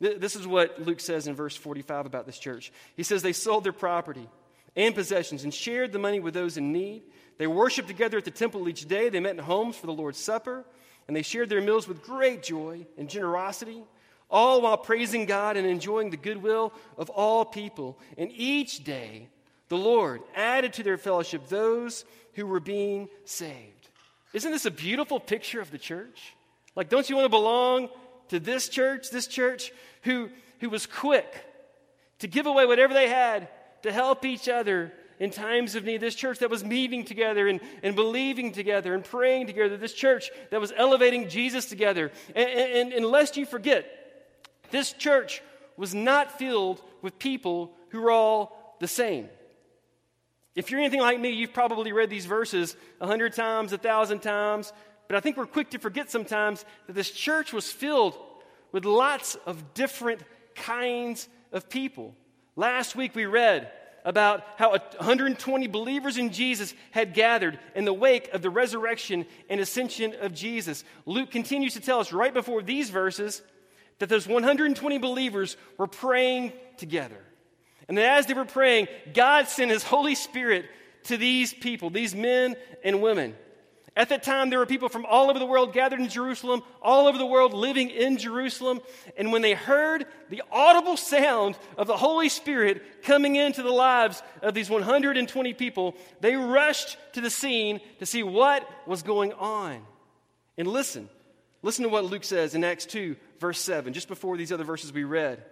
This 0.00 0.36
is 0.36 0.46
what 0.46 0.80
Luke 0.80 1.00
says 1.00 1.26
in 1.26 1.34
verse 1.34 1.56
45 1.56 2.06
about 2.06 2.24
this 2.24 2.38
church. 2.38 2.72
He 2.96 3.02
says, 3.02 3.22
They 3.22 3.32
sold 3.32 3.64
their 3.64 3.72
property 3.72 4.28
and 4.76 4.94
possessions 4.94 5.42
and 5.42 5.52
shared 5.52 5.92
the 5.92 5.98
money 5.98 6.20
with 6.20 6.34
those 6.34 6.56
in 6.56 6.72
need. 6.72 7.02
They 7.36 7.48
worshiped 7.48 7.88
together 7.88 8.16
at 8.16 8.24
the 8.24 8.30
temple 8.30 8.68
each 8.68 8.86
day. 8.86 9.08
They 9.08 9.20
met 9.20 9.34
in 9.34 9.38
homes 9.38 9.76
for 9.76 9.86
the 9.86 9.92
Lord's 9.92 10.18
Supper 10.18 10.64
and 11.08 11.16
they 11.16 11.22
shared 11.22 11.48
their 11.48 11.62
meals 11.62 11.88
with 11.88 12.02
great 12.02 12.42
joy 12.42 12.86
and 12.98 13.08
generosity, 13.08 13.82
all 14.30 14.60
while 14.60 14.76
praising 14.76 15.24
God 15.24 15.56
and 15.56 15.66
enjoying 15.66 16.10
the 16.10 16.18
goodwill 16.18 16.72
of 16.98 17.08
all 17.08 17.46
people. 17.46 17.98
And 18.18 18.30
each 18.32 18.84
day, 18.84 19.28
the 19.70 19.78
Lord 19.78 20.20
added 20.36 20.74
to 20.74 20.82
their 20.82 20.98
fellowship 20.98 21.48
those 21.48 22.04
who 22.34 22.46
were 22.46 22.60
being 22.60 23.08
saved. 23.24 23.88
Isn't 24.34 24.52
this 24.52 24.66
a 24.66 24.70
beautiful 24.70 25.18
picture 25.18 25.60
of 25.60 25.70
the 25.70 25.78
church? 25.78 26.34
Like, 26.76 26.90
don't 26.90 27.08
you 27.08 27.16
want 27.16 27.24
to 27.24 27.30
belong 27.30 27.88
to 28.28 28.38
this 28.38 28.68
church, 28.68 29.10
this 29.10 29.26
church 29.26 29.72
who, 30.02 30.28
who 30.60 30.68
was 30.68 30.86
quick 30.86 31.34
to 32.18 32.28
give 32.28 32.46
away 32.46 32.66
whatever 32.66 32.92
they 32.92 33.08
had 33.08 33.48
to 33.82 33.92
help 33.92 34.26
each 34.26 34.48
other 34.48 34.92
in 35.20 35.30
times 35.30 35.74
of 35.74 35.84
need. 35.84 36.00
This 36.00 36.14
church 36.14 36.38
that 36.38 36.50
was 36.50 36.64
meeting 36.64 37.04
together 37.04 37.48
and, 37.48 37.60
and 37.82 37.96
believing 37.96 38.52
together 38.52 38.94
and 38.94 39.04
praying 39.04 39.46
together. 39.46 39.76
This 39.76 39.92
church 39.92 40.30
that 40.50 40.60
was 40.60 40.72
elevating 40.76 41.28
Jesus 41.28 41.66
together. 41.66 42.10
And, 42.34 42.48
and, 42.48 42.92
and 42.92 43.06
lest 43.06 43.36
you 43.36 43.46
forget, 43.46 43.86
this 44.70 44.92
church 44.92 45.42
was 45.76 45.94
not 45.94 46.38
filled 46.38 46.82
with 47.02 47.18
people 47.18 47.72
who 47.90 48.00
were 48.00 48.10
all 48.10 48.76
the 48.80 48.88
same. 48.88 49.28
If 50.54 50.70
you're 50.70 50.80
anything 50.80 51.00
like 51.00 51.20
me, 51.20 51.30
you've 51.30 51.52
probably 51.52 51.92
read 51.92 52.10
these 52.10 52.26
verses 52.26 52.76
a 53.00 53.06
hundred 53.06 53.32
times, 53.32 53.72
a 53.72 53.78
thousand 53.78 54.20
times, 54.20 54.72
but 55.06 55.16
I 55.16 55.20
think 55.20 55.36
we're 55.36 55.46
quick 55.46 55.70
to 55.70 55.78
forget 55.78 56.10
sometimes 56.10 56.64
that 56.86 56.94
this 56.94 57.10
church 57.10 57.52
was 57.52 57.70
filled 57.70 58.18
with 58.72 58.84
lots 58.84 59.36
of 59.46 59.72
different 59.74 60.20
kinds 60.54 61.28
of 61.52 61.70
people. 61.70 62.14
Last 62.56 62.96
week 62.96 63.14
we 63.14 63.24
read 63.24 63.70
about 64.08 64.42
how 64.56 64.70
120 64.70 65.66
believers 65.66 66.16
in 66.16 66.32
Jesus 66.32 66.72
had 66.92 67.12
gathered 67.12 67.58
in 67.74 67.84
the 67.84 67.92
wake 67.92 68.32
of 68.32 68.40
the 68.40 68.48
resurrection 68.48 69.26
and 69.50 69.60
ascension 69.60 70.14
of 70.22 70.32
Jesus. 70.32 70.82
Luke 71.04 71.30
continues 71.30 71.74
to 71.74 71.80
tell 71.80 72.00
us 72.00 72.10
right 72.10 72.32
before 72.32 72.62
these 72.62 72.88
verses 72.88 73.42
that 73.98 74.08
those 74.08 74.26
120 74.26 74.96
believers 74.96 75.58
were 75.76 75.86
praying 75.86 76.54
together. 76.78 77.22
And 77.86 77.98
that 77.98 78.18
as 78.18 78.24
they 78.24 78.32
were 78.32 78.46
praying, 78.46 78.88
God 79.12 79.46
sent 79.46 79.70
His 79.70 79.82
Holy 79.82 80.14
Spirit 80.14 80.64
to 81.04 81.18
these 81.18 81.52
people, 81.52 81.90
these 81.90 82.14
men 82.14 82.56
and 82.82 83.02
women. 83.02 83.36
At 83.98 84.10
that 84.10 84.22
time, 84.22 84.48
there 84.48 84.60
were 84.60 84.66
people 84.66 84.88
from 84.88 85.04
all 85.04 85.28
over 85.28 85.40
the 85.40 85.44
world 85.44 85.72
gathered 85.72 85.98
in 85.98 86.08
Jerusalem, 86.08 86.62
all 86.80 87.08
over 87.08 87.18
the 87.18 87.26
world 87.26 87.52
living 87.52 87.90
in 87.90 88.16
Jerusalem. 88.16 88.80
And 89.16 89.32
when 89.32 89.42
they 89.42 89.54
heard 89.54 90.06
the 90.30 90.44
audible 90.52 90.96
sound 90.96 91.58
of 91.76 91.88
the 91.88 91.96
Holy 91.96 92.28
Spirit 92.28 93.02
coming 93.02 93.34
into 93.34 93.60
the 93.60 93.72
lives 93.72 94.22
of 94.40 94.54
these 94.54 94.70
120 94.70 95.52
people, 95.54 95.96
they 96.20 96.36
rushed 96.36 96.96
to 97.14 97.20
the 97.20 97.28
scene 97.28 97.80
to 97.98 98.06
see 98.06 98.22
what 98.22 98.70
was 98.86 99.02
going 99.02 99.32
on. 99.32 99.80
And 100.56 100.68
listen, 100.68 101.08
listen 101.62 101.82
to 101.82 101.88
what 101.88 102.04
Luke 102.04 102.22
says 102.22 102.54
in 102.54 102.62
Acts 102.62 102.86
2, 102.86 103.16
verse 103.40 103.58
7, 103.58 103.92
just 103.92 104.06
before 104.06 104.36
these 104.36 104.52
other 104.52 104.62
verses 104.62 104.92
we 104.92 105.02
read. 105.02 105.42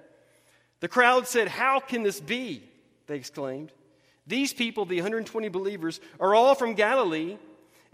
The 0.78 0.88
crowd 0.88 1.26
said, 1.26 1.48
How 1.48 1.80
can 1.80 2.04
this 2.04 2.20
be? 2.20 2.62
They 3.09 3.16
exclaimed. 3.16 3.72
These 4.24 4.52
people, 4.52 4.85
the 4.85 4.96
120 4.96 5.48
believers, 5.48 6.00
are 6.20 6.32
all 6.32 6.54
from 6.54 6.74
Galilee, 6.74 7.38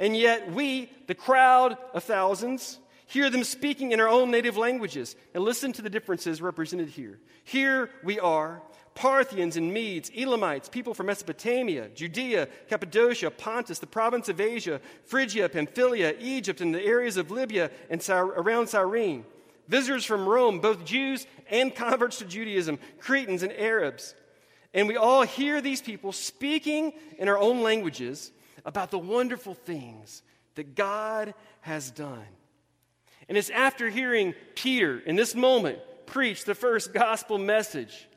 and 0.02 0.16
yet 0.16 0.50
we, 0.50 0.90
the 1.06 1.14
crowd 1.14 1.78
of 1.94 2.02
thousands, 2.02 2.80
hear 3.06 3.30
them 3.30 3.44
speaking 3.44 3.92
in 3.92 4.00
our 4.00 4.08
own 4.08 4.32
native 4.32 4.56
languages. 4.56 5.14
And 5.32 5.44
listen 5.44 5.72
to 5.74 5.82
the 5.82 5.88
differences 5.88 6.42
represented 6.42 6.88
here. 6.88 7.20
Here 7.44 7.88
we 8.02 8.18
are 8.18 8.60
Parthians 8.96 9.56
and 9.56 9.72
Medes, 9.72 10.10
Elamites, 10.10 10.68
people 10.68 10.92
from 10.92 11.06
Mesopotamia, 11.06 11.88
Judea, 11.94 12.48
Cappadocia, 12.68 13.30
Pontus, 13.30 13.78
the 13.78 13.86
province 13.86 14.28
of 14.28 14.40
Asia, 14.40 14.80
Phrygia, 15.04 15.48
Pamphylia, 15.48 16.16
Egypt, 16.18 16.60
and 16.60 16.74
the 16.74 16.84
areas 16.84 17.16
of 17.16 17.30
Libya 17.30 17.70
and 17.88 18.04
around 18.10 18.66
Cyrene. 18.66 19.24
Visitors 19.68 20.04
from 20.04 20.28
Rome, 20.28 20.58
both 20.58 20.84
Jews 20.84 21.28
and 21.48 21.72
converts 21.72 22.18
to 22.18 22.24
Judaism, 22.24 22.80
Cretans 22.98 23.44
and 23.44 23.52
Arabs. 23.52 24.16
And 24.74 24.88
we 24.88 24.96
all 24.96 25.22
hear 25.22 25.60
these 25.60 25.80
people 25.80 26.10
speaking 26.10 26.92
in 27.18 27.28
our 27.28 27.38
own 27.38 27.62
languages 27.62 28.32
about 28.64 28.90
the 28.90 28.98
wonderful 28.98 29.54
things 29.54 30.22
that 30.54 30.74
God 30.74 31.34
has 31.60 31.90
done. 31.90 32.26
And 33.28 33.38
it's 33.38 33.50
after 33.50 33.88
hearing 33.88 34.34
Peter 34.54 34.98
in 34.98 35.16
this 35.16 35.34
moment 35.34 35.78
preach 36.06 36.44
the 36.44 36.54
first 36.54 36.92
gospel 36.92 37.38
message 37.38 38.08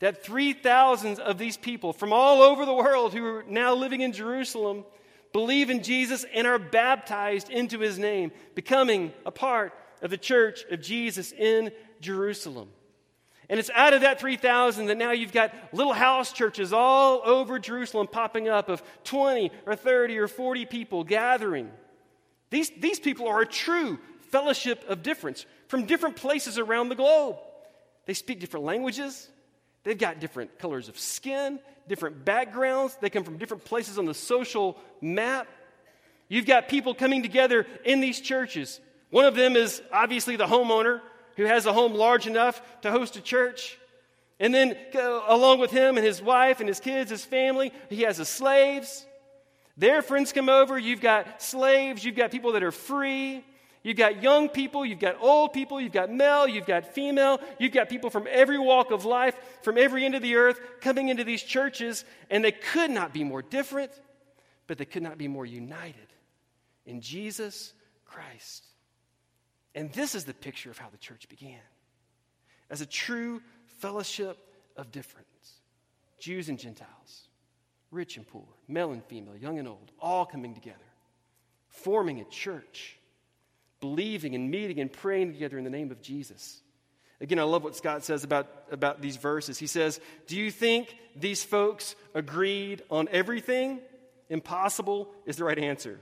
that 0.00 0.24
3,000 0.24 1.20
of 1.20 1.38
these 1.38 1.56
people 1.56 1.92
from 1.92 2.12
all 2.12 2.42
over 2.42 2.64
the 2.64 2.74
world 2.74 3.12
who 3.12 3.24
are 3.24 3.44
now 3.46 3.74
living 3.74 4.00
in 4.00 4.12
Jerusalem 4.12 4.84
believe 5.32 5.70
in 5.70 5.82
Jesus 5.82 6.24
and 6.34 6.46
are 6.46 6.58
baptized 6.58 7.50
into 7.50 7.78
his 7.78 7.98
name, 7.98 8.32
becoming 8.54 9.12
a 9.24 9.30
part 9.30 9.72
of 10.02 10.10
the 10.10 10.18
church 10.18 10.64
of 10.70 10.80
Jesus 10.80 11.32
in 11.32 11.70
Jerusalem. 12.00 12.70
And 13.50 13.58
it's 13.58 13.70
out 13.74 13.92
of 13.92 14.02
that 14.02 14.20
3,000 14.20 14.86
that 14.86 14.96
now 14.96 15.10
you've 15.10 15.32
got 15.32 15.52
little 15.72 15.92
house 15.92 16.32
churches 16.32 16.72
all 16.72 17.20
over 17.24 17.58
Jerusalem 17.58 18.06
popping 18.06 18.48
up 18.48 18.68
of 18.68 18.80
20 19.02 19.50
or 19.66 19.74
30 19.74 20.18
or 20.18 20.28
40 20.28 20.66
people 20.66 21.02
gathering. 21.02 21.68
These, 22.50 22.70
these 22.78 23.00
people 23.00 23.26
are 23.26 23.40
a 23.40 23.46
true 23.46 23.98
fellowship 24.30 24.84
of 24.88 25.02
difference 25.02 25.46
from 25.66 25.86
different 25.86 26.14
places 26.14 26.58
around 26.58 26.90
the 26.90 26.94
globe. 26.94 27.38
They 28.06 28.14
speak 28.14 28.38
different 28.38 28.66
languages, 28.66 29.28
they've 29.82 29.98
got 29.98 30.20
different 30.20 30.60
colors 30.60 30.88
of 30.88 30.96
skin, 30.96 31.58
different 31.88 32.24
backgrounds, 32.24 32.96
they 33.00 33.10
come 33.10 33.24
from 33.24 33.36
different 33.36 33.64
places 33.64 33.98
on 33.98 34.04
the 34.04 34.14
social 34.14 34.78
map. 35.00 35.48
You've 36.28 36.46
got 36.46 36.68
people 36.68 36.94
coming 36.94 37.22
together 37.22 37.66
in 37.84 38.00
these 38.00 38.20
churches. 38.20 38.80
One 39.10 39.24
of 39.24 39.34
them 39.34 39.56
is 39.56 39.82
obviously 39.92 40.36
the 40.36 40.46
homeowner 40.46 41.00
who 41.40 41.46
has 41.46 41.64
a 41.64 41.72
home 41.72 41.94
large 41.94 42.26
enough 42.26 42.60
to 42.82 42.90
host 42.90 43.16
a 43.16 43.20
church. 43.22 43.78
And 44.38 44.54
then, 44.54 44.76
along 44.94 45.58
with 45.58 45.70
him 45.70 45.96
and 45.96 46.04
his 46.04 46.20
wife 46.20 46.60
and 46.60 46.68
his 46.68 46.80
kids, 46.80 47.10
his 47.10 47.24
family, 47.24 47.72
he 47.88 48.02
has 48.02 48.18
his 48.18 48.28
slaves. 48.28 49.06
Their 49.78 50.02
friends 50.02 50.32
come 50.32 50.50
over. 50.50 50.78
You've 50.78 51.00
got 51.00 51.40
slaves. 51.40 52.04
You've 52.04 52.14
got 52.14 52.30
people 52.30 52.52
that 52.52 52.62
are 52.62 52.70
free. 52.70 53.42
You've 53.82 53.96
got 53.96 54.22
young 54.22 54.50
people. 54.50 54.84
You've 54.84 54.98
got 54.98 55.16
old 55.22 55.54
people. 55.54 55.80
You've 55.80 55.94
got 55.94 56.12
male. 56.12 56.46
You've 56.46 56.66
got 56.66 56.92
female. 56.92 57.40
You've 57.58 57.72
got 57.72 57.88
people 57.88 58.10
from 58.10 58.26
every 58.30 58.58
walk 58.58 58.90
of 58.90 59.06
life, 59.06 59.34
from 59.62 59.78
every 59.78 60.04
end 60.04 60.14
of 60.14 60.20
the 60.20 60.34
earth, 60.34 60.60
coming 60.82 61.08
into 61.08 61.24
these 61.24 61.42
churches. 61.42 62.04
And 62.28 62.44
they 62.44 62.52
could 62.52 62.90
not 62.90 63.14
be 63.14 63.24
more 63.24 63.40
different, 63.40 63.92
but 64.66 64.76
they 64.76 64.84
could 64.84 65.02
not 65.02 65.16
be 65.16 65.26
more 65.26 65.46
united 65.46 66.08
in 66.84 67.00
Jesus 67.00 67.72
Christ. 68.04 68.66
And 69.74 69.92
this 69.92 70.14
is 70.14 70.24
the 70.24 70.34
picture 70.34 70.70
of 70.70 70.78
how 70.78 70.88
the 70.90 70.98
church 70.98 71.28
began 71.28 71.60
as 72.70 72.80
a 72.80 72.86
true 72.86 73.42
fellowship 73.78 74.38
of 74.76 74.90
difference 74.92 75.26
Jews 76.18 76.48
and 76.48 76.58
Gentiles, 76.58 77.28
rich 77.90 78.16
and 78.16 78.26
poor, 78.26 78.44
male 78.68 78.92
and 78.92 79.02
female, 79.04 79.36
young 79.36 79.58
and 79.58 79.66
old, 79.66 79.90
all 79.98 80.26
coming 80.26 80.54
together, 80.54 80.76
forming 81.68 82.20
a 82.20 82.24
church, 82.24 82.98
believing 83.80 84.34
and 84.34 84.50
meeting 84.50 84.80
and 84.80 84.92
praying 84.92 85.32
together 85.32 85.56
in 85.56 85.64
the 85.64 85.70
name 85.70 85.90
of 85.90 86.02
Jesus. 86.02 86.60
Again, 87.22 87.38
I 87.38 87.42
love 87.42 87.64
what 87.64 87.76
Scot 87.76 88.04
says 88.04 88.24
about, 88.24 88.48
about 88.70 89.02
these 89.02 89.16
verses. 89.16 89.58
He 89.58 89.66
says, 89.66 90.00
Do 90.26 90.36
you 90.36 90.50
think 90.50 90.94
these 91.16 91.42
folks 91.42 91.94
agreed 92.14 92.82
on 92.90 93.08
everything? 93.10 93.80
Impossible 94.28 95.10
is 95.26 95.36
the 95.36 95.44
right 95.44 95.58
answer. 95.58 96.00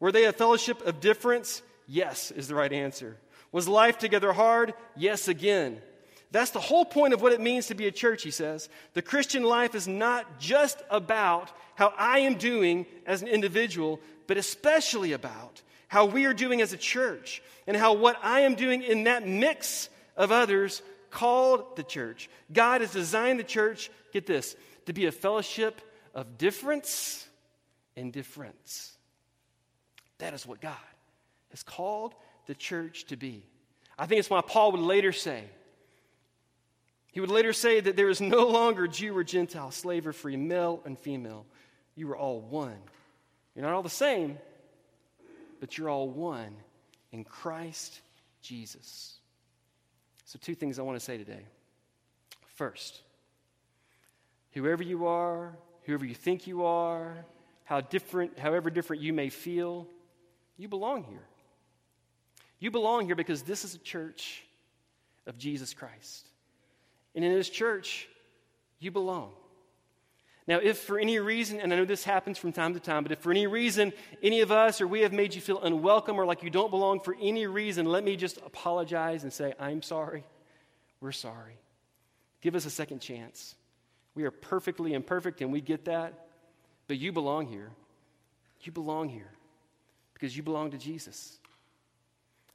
Were 0.00 0.12
they 0.12 0.24
a 0.24 0.32
fellowship 0.32 0.80
of 0.86 1.00
difference? 1.00 1.62
Yes, 1.92 2.30
is 2.30 2.46
the 2.46 2.54
right 2.54 2.72
answer. 2.72 3.16
Was 3.50 3.66
life 3.66 3.98
together 3.98 4.32
hard? 4.32 4.74
Yes, 4.94 5.26
again. 5.26 5.82
That's 6.30 6.52
the 6.52 6.60
whole 6.60 6.84
point 6.84 7.14
of 7.14 7.20
what 7.20 7.32
it 7.32 7.40
means 7.40 7.66
to 7.66 7.74
be 7.74 7.88
a 7.88 7.90
church, 7.90 8.22
he 8.22 8.30
says. 8.30 8.68
The 8.94 9.02
Christian 9.02 9.42
life 9.42 9.74
is 9.74 9.88
not 9.88 10.38
just 10.38 10.80
about 10.88 11.50
how 11.74 11.92
I 11.98 12.20
am 12.20 12.36
doing 12.36 12.86
as 13.06 13.22
an 13.22 13.28
individual, 13.28 13.98
but 14.28 14.36
especially 14.36 15.14
about 15.14 15.62
how 15.88 16.04
we 16.04 16.26
are 16.26 16.32
doing 16.32 16.60
as 16.60 16.72
a 16.72 16.76
church 16.76 17.42
and 17.66 17.76
how 17.76 17.94
what 17.94 18.16
I 18.22 18.42
am 18.42 18.54
doing 18.54 18.84
in 18.84 19.02
that 19.04 19.26
mix 19.26 19.88
of 20.16 20.30
others 20.30 20.82
called 21.10 21.74
the 21.74 21.82
church. 21.82 22.30
God 22.52 22.82
has 22.82 22.92
designed 22.92 23.40
the 23.40 23.44
church, 23.44 23.90
get 24.12 24.26
this, 24.26 24.54
to 24.86 24.92
be 24.92 25.06
a 25.06 25.12
fellowship 25.12 25.80
of 26.14 26.38
difference 26.38 27.28
and 27.96 28.12
difference. 28.12 28.96
That 30.18 30.34
is 30.34 30.46
what 30.46 30.60
God 30.60 30.76
has 31.50 31.62
called 31.62 32.14
the 32.46 32.54
church 32.54 33.04
to 33.06 33.16
be. 33.16 33.44
I 33.98 34.06
think 34.06 34.18
it's 34.18 34.30
why 34.30 34.40
Paul 34.40 34.72
would 34.72 34.80
later 34.80 35.12
say, 35.12 35.44
he 37.12 37.20
would 37.20 37.30
later 37.30 37.52
say 37.52 37.80
that 37.80 37.96
there 37.96 38.08
is 38.08 38.20
no 38.20 38.46
longer 38.46 38.86
Jew 38.86 39.16
or 39.16 39.24
Gentile, 39.24 39.70
slave 39.70 40.06
or 40.06 40.12
free, 40.12 40.36
male 40.36 40.80
and 40.84 40.98
female. 40.98 41.44
You 41.96 42.10
are 42.12 42.16
all 42.16 42.40
one. 42.40 42.78
You're 43.54 43.64
not 43.64 43.74
all 43.74 43.82
the 43.82 43.90
same, 43.90 44.38
but 45.58 45.76
you're 45.76 45.90
all 45.90 46.08
one 46.08 46.54
in 47.10 47.24
Christ 47.24 48.00
Jesus. 48.42 49.16
So, 50.24 50.38
two 50.40 50.54
things 50.54 50.78
I 50.78 50.82
want 50.82 50.98
to 50.98 51.04
say 51.04 51.18
today. 51.18 51.44
First, 52.54 53.00
whoever 54.52 54.82
you 54.82 55.06
are, 55.08 55.56
whoever 55.82 56.04
you 56.04 56.14
think 56.14 56.46
you 56.46 56.64
are, 56.64 57.24
how 57.64 57.80
different, 57.80 58.38
however 58.38 58.70
different 58.70 59.02
you 59.02 59.12
may 59.12 59.28
feel, 59.28 59.88
you 60.56 60.68
belong 60.68 61.02
here. 61.04 61.26
You 62.60 62.70
belong 62.70 63.06
here 63.06 63.16
because 63.16 63.42
this 63.42 63.64
is 63.64 63.74
a 63.74 63.78
church 63.78 64.44
of 65.26 65.38
Jesus 65.38 65.74
Christ. 65.74 66.28
And 67.14 67.24
in 67.24 67.32
this 67.32 67.48
church, 67.48 68.08
you 68.78 68.90
belong. 68.90 69.32
Now, 70.46 70.58
if 70.62 70.78
for 70.78 70.98
any 70.98 71.18
reason, 71.18 71.60
and 71.60 71.72
I 71.72 71.76
know 71.76 71.84
this 71.84 72.04
happens 72.04 72.36
from 72.38 72.52
time 72.52 72.74
to 72.74 72.80
time, 72.80 73.02
but 73.02 73.12
if 73.12 73.20
for 73.20 73.30
any 73.30 73.46
reason 73.46 73.92
any 74.22 74.40
of 74.40 74.50
us 74.50 74.80
or 74.80 74.86
we 74.86 75.00
have 75.02 75.12
made 75.12 75.34
you 75.34 75.40
feel 75.40 75.60
unwelcome 75.60 76.18
or 76.18 76.26
like 76.26 76.42
you 76.42 76.50
don't 76.50 76.70
belong 76.70 77.00
for 77.00 77.16
any 77.20 77.46
reason, 77.46 77.86
let 77.86 78.04
me 78.04 78.16
just 78.16 78.38
apologize 78.38 79.22
and 79.22 79.32
say, 79.32 79.54
I'm 79.58 79.82
sorry. 79.82 80.24
We're 81.00 81.12
sorry. 81.12 81.58
Give 82.40 82.54
us 82.54 82.66
a 82.66 82.70
second 82.70 83.00
chance. 83.00 83.54
We 84.14 84.24
are 84.24 84.30
perfectly 84.30 84.92
imperfect 84.92 85.40
and 85.40 85.52
we 85.52 85.60
get 85.60 85.86
that, 85.86 86.26
but 86.88 86.98
you 86.98 87.12
belong 87.12 87.46
here. 87.46 87.70
You 88.62 88.72
belong 88.72 89.08
here 89.08 89.30
because 90.14 90.36
you 90.36 90.42
belong 90.42 90.72
to 90.72 90.78
Jesus. 90.78 91.39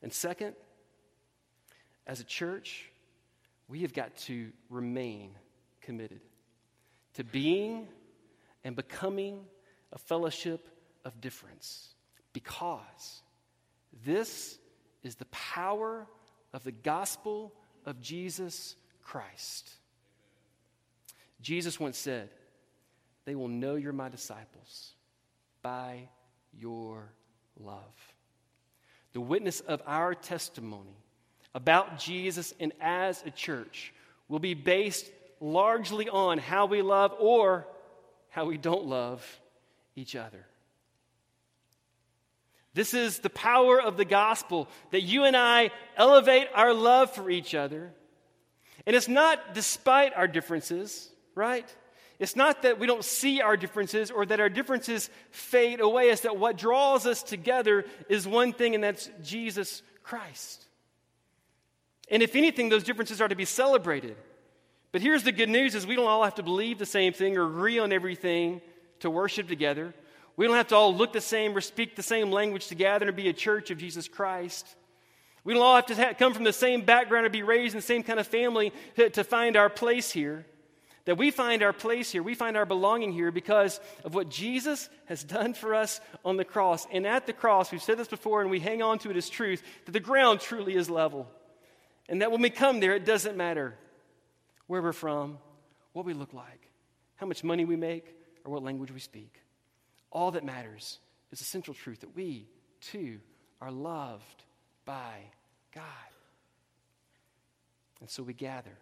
And 0.06 0.14
second, 0.14 0.54
as 2.06 2.20
a 2.20 2.24
church, 2.24 2.92
we 3.68 3.80
have 3.80 3.92
got 3.92 4.16
to 4.18 4.52
remain 4.70 5.32
committed 5.82 6.22
to 7.16 7.24
being 7.24 7.88
and 8.64 8.76
becoming 8.76 9.40
a 9.92 9.98
fellowship 9.98 10.70
of 11.06 11.20
difference 11.22 11.96
because 12.34 13.24
this 14.06 14.60
is 15.02 15.16
the 15.16 15.26
power 15.26 16.06
of 16.54 16.64
the 16.64 16.72
gospel 16.72 17.52
of 17.84 18.00
Jesus 18.00 18.76
Christ. 19.02 19.72
Jesus 21.42 21.80
once 21.80 21.98
said, 21.98 22.30
They 23.26 23.34
will 23.34 23.48
know 23.48 23.74
you're 23.74 23.92
my 23.92 24.10
disciples 24.10 24.94
by 25.64 26.10
your 26.54 27.12
love. 27.60 28.15
The 29.16 29.22
witness 29.22 29.62
of 29.62 29.82
our 29.88 30.14
testimony, 30.14 30.98
about 31.54 32.00
Jesus 32.00 32.54
and 32.60 32.74
as 32.82 33.24
a 33.26 33.32
church 33.32 33.94
will 34.28 34.40
be 34.40 34.56
based 34.56 35.10
largely 35.40 36.10
on 36.10 36.38
how 36.38 36.66
we 36.66 36.82
love 36.82 37.16
or 37.18 37.66
how 38.28 38.44
we 38.44 38.58
don't 38.58 38.88
love 38.88 39.26
each 39.96 40.18
other. 40.18 40.46
This 42.74 42.94
is 42.94 43.20
the 43.20 43.30
power 43.30 43.82
of 43.82 43.96
the 43.96 44.04
gospel 44.04 44.68
that 44.92 45.04
you 45.04 45.24
and 45.24 45.38
I 45.38 45.72
elevate 45.96 46.50
our 46.54 46.74
love 46.74 47.10
for 47.10 47.30
each 47.30 47.56
other. 47.56 47.94
And 48.86 48.98
it's 48.98 49.08
not 49.08 49.54
despite 49.54 50.14
our 50.14 50.28
differences, 50.28 51.10
right? 51.36 51.74
It's 52.20 52.36
not 52.36 52.62
that 52.62 52.80
we 52.80 52.88
don't 52.88 53.04
see 53.04 53.42
our 53.42 53.58
differences 53.58 54.10
or 54.10 54.26
that 54.26 54.40
our 54.40 54.50
differences 54.50 55.10
fade 55.32 55.82
away. 55.82 56.10
It's 56.10 56.22
that 56.22 56.38
what 56.38 56.58
draws 56.58 57.06
us 57.06 57.24
together 57.24 57.86
is 58.08 58.28
one 58.28 58.54
thing, 58.54 58.74
and 58.74 58.84
that's 58.84 59.10
Jesus 59.22 59.82
Christ. 60.04 60.64
And 62.10 62.24
if 62.24 62.36
anything, 62.36 62.70
those 62.70 62.84
differences 62.84 63.20
are 63.20 63.28
to 63.28 63.36
be 63.36 63.46
celebrated. 63.46 64.16
But 64.92 65.02
here's 65.02 65.24
the 65.24 65.34
good 65.34 65.50
news 65.50 65.76
is 65.76 65.86
we 65.86 65.96
don't 65.96 66.08
all 66.08 66.24
have 66.24 66.36
to 66.36 66.44
believe 66.44 66.78
the 66.78 66.86
same 66.86 67.12
thing 67.12 67.38
or 67.38 67.48
agree 67.48 67.80
on 67.80 67.92
everything 67.92 68.62
to 69.00 69.10
worship 69.10 69.48
together. 69.48 69.94
We 70.38 70.48
don't 70.48 70.56
have 70.56 70.70
to 70.70 70.76
all 70.76 70.96
look 70.96 71.12
the 71.12 71.22
same 71.22 71.56
or 71.56 71.62
speak 71.62 71.96
the 71.96 72.04
same 72.04 72.32
language 72.32 72.68
together 72.68 73.08
and 73.08 73.16
be 73.16 73.28
a 73.28 73.34
church 73.34 73.72
of 73.72 73.78
Jesus 73.78 74.08
Christ. 74.08 74.68
We 75.44 75.54
don't 75.54 75.64
all 75.64 75.76
have 75.76 75.86
to 75.88 76.14
come 76.16 76.34
from 76.34 76.44
the 76.44 76.54
same 76.54 76.82
background 76.82 77.26
or 77.26 77.30
be 77.30 77.44
raised 77.44 77.74
in 77.74 77.80
the 77.80 77.86
same 77.86 78.04
kind 78.04 78.20
of 78.20 78.28
family 78.28 78.74
to, 78.96 79.10
to 79.12 79.24
find 79.24 79.58
our 79.58 79.70
place 79.70 80.12
here. 80.12 80.46
That 81.06 81.18
we 81.18 81.30
find 81.30 81.62
our 81.62 81.74
place 81.74 82.12
here, 82.12 82.24
we 82.24 82.34
find 82.34 82.58
our 82.58 82.66
belonging 82.66 83.12
here 83.12 83.32
because 83.32 83.80
of 84.04 84.16
what 84.16 84.30
Jesus 84.30 84.90
has 85.06 85.24
done 85.24 85.54
for 85.54 85.76
us 85.76 86.02
on 86.24 86.38
the 86.38 86.46
cross. 86.46 86.88
And 86.92 87.06
at 87.06 87.28
the 87.28 87.34
cross, 87.34 87.72
we've 87.72 87.82
said 87.82 87.98
this 87.98 88.08
before 88.08 88.42
and 88.42 88.50
we 88.50 88.60
hang 88.60 88.82
on 88.82 88.98
to 89.00 89.12
it 89.12 89.16
as 89.16 89.30
truth, 89.30 89.62
that 89.86 89.92
the 89.92 90.00
ground 90.00 90.40
truly 90.40 90.76
is 90.76 90.90
level. 90.90 91.28
And 92.10 92.22
that 92.22 92.32
when 92.32 92.42
we 92.42 92.50
come 92.50 92.80
there, 92.80 92.96
it 92.96 93.06
doesn't 93.06 93.38
matter 93.38 93.76
where 94.68 94.82
we're 94.82 94.94
from, 94.94 95.38
what 95.94 96.06
we 96.06 96.14
look 96.14 96.34
like, 96.34 96.70
how 97.18 97.28
much 97.28 97.44
money 97.44 97.66
we 97.66 97.76
make, 97.76 98.16
or 98.44 98.52
what 98.52 98.64
language 98.64 98.92
we 98.92 99.00
speak. 99.00 99.42
All 100.12 100.32
that 100.32 100.44
matters 100.44 101.00
is 101.32 101.40
the 101.40 101.46
central 101.46 101.76
truth 101.76 102.02
that 102.02 102.16
we, 102.16 102.48
too, 102.82 103.20
are 103.62 103.72
loved 103.72 104.44
by 104.86 105.18
God. 105.74 105.84
And 108.02 108.10
so 108.10 108.24
we 108.24 108.34
gather. 108.34 108.78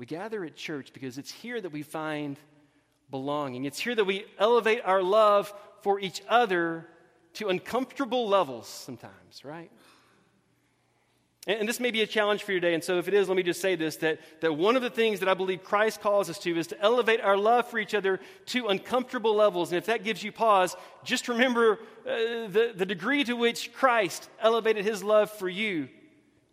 We 0.00 0.06
gather 0.06 0.46
at 0.46 0.56
church 0.56 0.94
because 0.94 1.18
it's 1.18 1.30
here 1.30 1.60
that 1.60 1.72
we 1.72 1.82
find 1.82 2.38
belonging. 3.10 3.66
It's 3.66 3.78
here 3.78 3.94
that 3.94 4.06
we 4.06 4.24
elevate 4.38 4.80
our 4.82 5.02
love 5.02 5.52
for 5.82 6.00
each 6.00 6.22
other 6.26 6.86
to 7.34 7.50
uncomfortable 7.50 8.26
levels 8.26 8.66
sometimes, 8.66 9.44
right? 9.44 9.70
And, 11.46 11.68
this 11.68 11.80
may 11.80 11.90
be 11.90 12.00
a 12.00 12.06
challenge 12.06 12.44
for 12.44 12.52
you 12.52 12.60
today. 12.60 12.72
And 12.72 12.82
so, 12.82 12.96
if 12.96 13.08
it 13.08 13.14
is, 13.14 13.28
let 13.28 13.36
me 13.36 13.42
just 13.42 13.60
say 13.60 13.76
this 13.76 13.96
that, 13.96 14.20
that 14.40 14.54
one 14.54 14.74
of 14.74 14.80
the 14.80 14.88
things 14.88 15.20
that 15.20 15.28
I 15.28 15.34
believe 15.34 15.62
Christ 15.62 16.00
calls 16.00 16.30
us 16.30 16.38
to 16.40 16.58
is 16.58 16.68
to 16.68 16.80
elevate 16.80 17.20
our 17.20 17.36
love 17.36 17.68
for 17.68 17.78
each 17.78 17.94
other 17.94 18.20
to 18.46 18.68
uncomfortable 18.68 19.34
levels. 19.34 19.70
And 19.70 19.76
if 19.76 19.84
that 19.84 20.02
gives 20.02 20.22
you 20.22 20.32
pause, 20.32 20.76
just 21.04 21.28
remember 21.28 21.78
uh, 22.06 22.48
the, 22.48 22.72
the 22.74 22.86
degree 22.86 23.22
to 23.24 23.34
which 23.34 23.74
Christ 23.74 24.30
elevated 24.40 24.82
his 24.82 25.04
love 25.04 25.30
for 25.30 25.48
you 25.48 25.90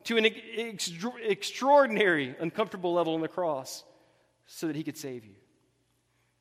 to 0.08 0.18
an 0.18 0.26
extra- 0.58 1.22
extraordinary, 1.22 2.34
uncomfortable 2.40 2.94
level 2.94 3.14
on 3.14 3.22
the 3.22 3.28
cross 3.28 3.84
so 4.46 4.68
that 4.68 4.76
he 4.76 4.84
could 4.84 4.98
save 4.98 5.26
you. 5.26 5.36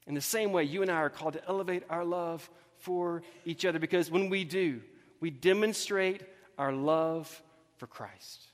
In 0.06 0.14
the 0.14 0.20
same 0.20 0.52
way, 0.52 0.62
you 0.62 0.82
and 0.82 0.90
I 0.90 0.94
are 0.94 1.10
called 1.10 1.32
to 1.32 1.44
elevate 1.48 1.82
our 1.90 2.04
love 2.04 2.48
for 2.78 3.22
each 3.44 3.64
other 3.64 3.80
because 3.80 4.08
when 4.08 4.30
we 4.30 4.44
do, 4.44 4.80
we 5.20 5.30
demonstrate 5.30 6.22
our 6.56 6.72
love 6.72 7.42
for 7.78 7.88
Christ. 7.88 8.46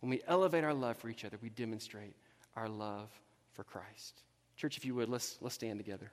When 0.00 0.10
we 0.10 0.20
elevate 0.28 0.62
our 0.62 0.74
love 0.74 0.98
for 0.98 1.08
each 1.08 1.24
other, 1.24 1.36
we 1.42 1.48
demonstrate 1.48 2.14
our 2.54 2.68
love 2.68 3.10
for 3.54 3.64
Christ. 3.64 4.22
Church, 4.56 4.76
if 4.76 4.84
you 4.84 4.94
would, 4.94 5.08
let's, 5.08 5.36
let's 5.40 5.56
stand 5.56 5.80
together. 5.80 6.12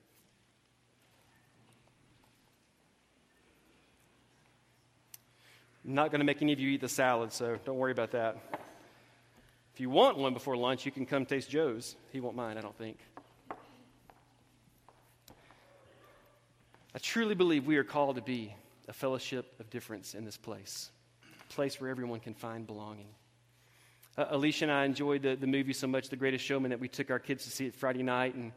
I'm 5.85 5.93
not 5.93 6.11
going 6.11 6.19
to 6.19 6.25
make 6.25 6.41
any 6.41 6.51
of 6.51 6.59
you 6.59 6.69
eat 6.69 6.81
the 6.81 6.89
salad, 6.89 7.31
so 7.31 7.57
don't 7.65 7.77
worry 7.77 7.91
about 7.91 8.11
that. 8.11 8.37
If 9.73 9.79
you 9.79 9.89
want 9.89 10.17
one 10.17 10.33
before 10.33 10.57
lunch, 10.57 10.85
you 10.85 10.91
can 10.91 11.05
come 11.05 11.25
taste 11.25 11.49
Joe's. 11.49 11.95
He 12.11 12.19
won't 12.19 12.35
mind, 12.35 12.59
I 12.59 12.61
don't 12.61 12.77
think. 12.77 12.97
I 16.93 16.97
truly 16.99 17.35
believe 17.35 17.65
we 17.65 17.77
are 17.77 17.83
called 17.83 18.17
to 18.17 18.21
be 18.21 18.53
a 18.89 18.93
fellowship 18.93 19.53
of 19.59 19.69
difference 19.69 20.15
in 20.15 20.25
this 20.25 20.37
place 20.37 20.89
a 21.49 21.53
place 21.53 21.79
where 21.79 21.89
everyone 21.89 22.19
can 22.19 22.33
find 22.33 22.67
belonging. 22.67 23.07
Uh, 24.17 24.25
Alicia 24.31 24.65
and 24.65 24.71
I 24.71 24.85
enjoyed 24.85 25.23
the, 25.23 25.35
the 25.35 25.47
movie 25.47 25.73
so 25.73 25.87
much, 25.87 26.09
The 26.09 26.17
Greatest 26.17 26.43
Showman, 26.43 26.71
that 26.71 26.79
we 26.79 26.89
took 26.89 27.09
our 27.09 27.19
kids 27.19 27.45
to 27.45 27.49
see 27.49 27.67
it 27.67 27.73
Friday 27.73 28.03
night. 28.03 28.35
And, 28.35 28.51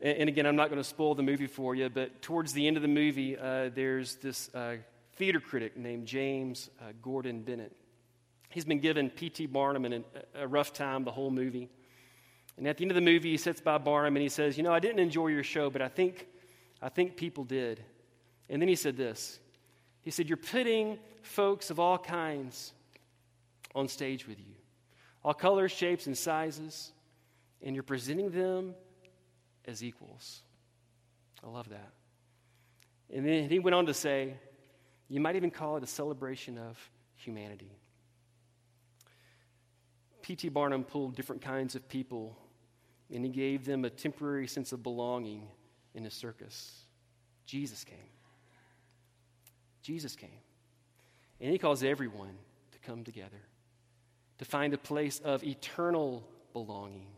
and 0.00 0.28
again, 0.28 0.46
I'm 0.46 0.56
not 0.56 0.70
going 0.70 0.80
to 0.80 0.88
spoil 0.88 1.14
the 1.14 1.22
movie 1.22 1.46
for 1.46 1.74
you, 1.74 1.90
but 1.90 2.22
towards 2.22 2.52
the 2.52 2.66
end 2.66 2.76
of 2.76 2.82
the 2.82 2.88
movie, 2.88 3.36
uh, 3.36 3.70
there's 3.74 4.16
this 4.16 4.52
uh, 4.54 4.76
theater 5.16 5.40
critic 5.40 5.76
named 5.76 6.06
James 6.06 6.70
uh, 6.80 6.92
Gordon 7.02 7.42
Bennett. 7.42 7.72
He's 8.48 8.64
been 8.64 8.80
given 8.80 9.10
P.T. 9.10 9.46
Barnum 9.46 9.84
in 9.84 9.92
a, 9.92 10.42
a 10.42 10.46
rough 10.46 10.72
time 10.72 11.04
the 11.04 11.10
whole 11.10 11.30
movie. 11.30 11.68
And 12.56 12.68
at 12.68 12.76
the 12.76 12.84
end 12.84 12.90
of 12.90 12.94
the 12.94 13.00
movie, 13.00 13.30
he 13.30 13.36
sits 13.36 13.60
by 13.60 13.78
Barnum 13.78 14.16
and 14.16 14.22
he 14.22 14.28
says, 14.28 14.56
You 14.56 14.62
know, 14.62 14.72
I 14.72 14.78
didn't 14.78 15.00
enjoy 15.00 15.28
your 15.28 15.42
show, 15.42 15.70
but 15.70 15.82
I 15.82 15.88
think, 15.88 16.26
I 16.80 16.88
think 16.88 17.16
people 17.16 17.44
did. 17.44 17.82
And 18.48 18.60
then 18.60 18.68
he 18.68 18.76
said 18.76 18.96
this 18.96 19.40
He 20.02 20.10
said, 20.10 20.28
You're 20.28 20.36
putting 20.36 20.98
folks 21.22 21.70
of 21.70 21.80
all 21.80 21.98
kinds 21.98 22.72
on 23.74 23.88
stage 23.88 24.28
with 24.28 24.38
you, 24.38 24.54
all 25.24 25.34
colors, 25.34 25.72
shapes, 25.72 26.06
and 26.06 26.16
sizes, 26.16 26.92
and 27.62 27.74
you're 27.74 27.82
presenting 27.82 28.30
them 28.30 28.74
as 29.64 29.82
equals. 29.82 30.42
I 31.42 31.48
love 31.48 31.68
that. 31.70 31.90
And 33.12 33.26
then 33.26 33.48
he 33.48 33.58
went 33.58 33.74
on 33.74 33.86
to 33.86 33.94
say, 33.94 34.34
you 35.08 35.20
might 35.20 35.36
even 35.36 35.50
call 35.50 35.76
it 35.76 35.82
a 35.82 35.86
celebration 35.86 36.58
of 36.58 36.78
humanity. 37.16 37.70
P.T. 40.22 40.48
Barnum 40.48 40.84
pulled 40.84 41.14
different 41.14 41.42
kinds 41.42 41.74
of 41.74 41.88
people 41.88 42.38
and 43.12 43.24
he 43.24 43.30
gave 43.30 43.64
them 43.64 43.84
a 43.84 43.90
temporary 43.90 44.46
sense 44.46 44.72
of 44.72 44.82
belonging 44.82 45.46
in 45.94 46.04
his 46.04 46.14
circus. 46.14 46.72
Jesus 47.46 47.84
came. 47.84 47.98
Jesus 49.82 50.16
came. 50.16 50.30
And 51.40 51.52
he 51.52 51.58
calls 51.58 51.82
everyone 51.82 52.36
to 52.72 52.78
come 52.78 53.04
together, 53.04 53.42
to 54.38 54.44
find 54.44 54.72
a 54.72 54.78
place 54.78 55.20
of 55.20 55.44
eternal 55.44 56.26
belonging 56.52 57.08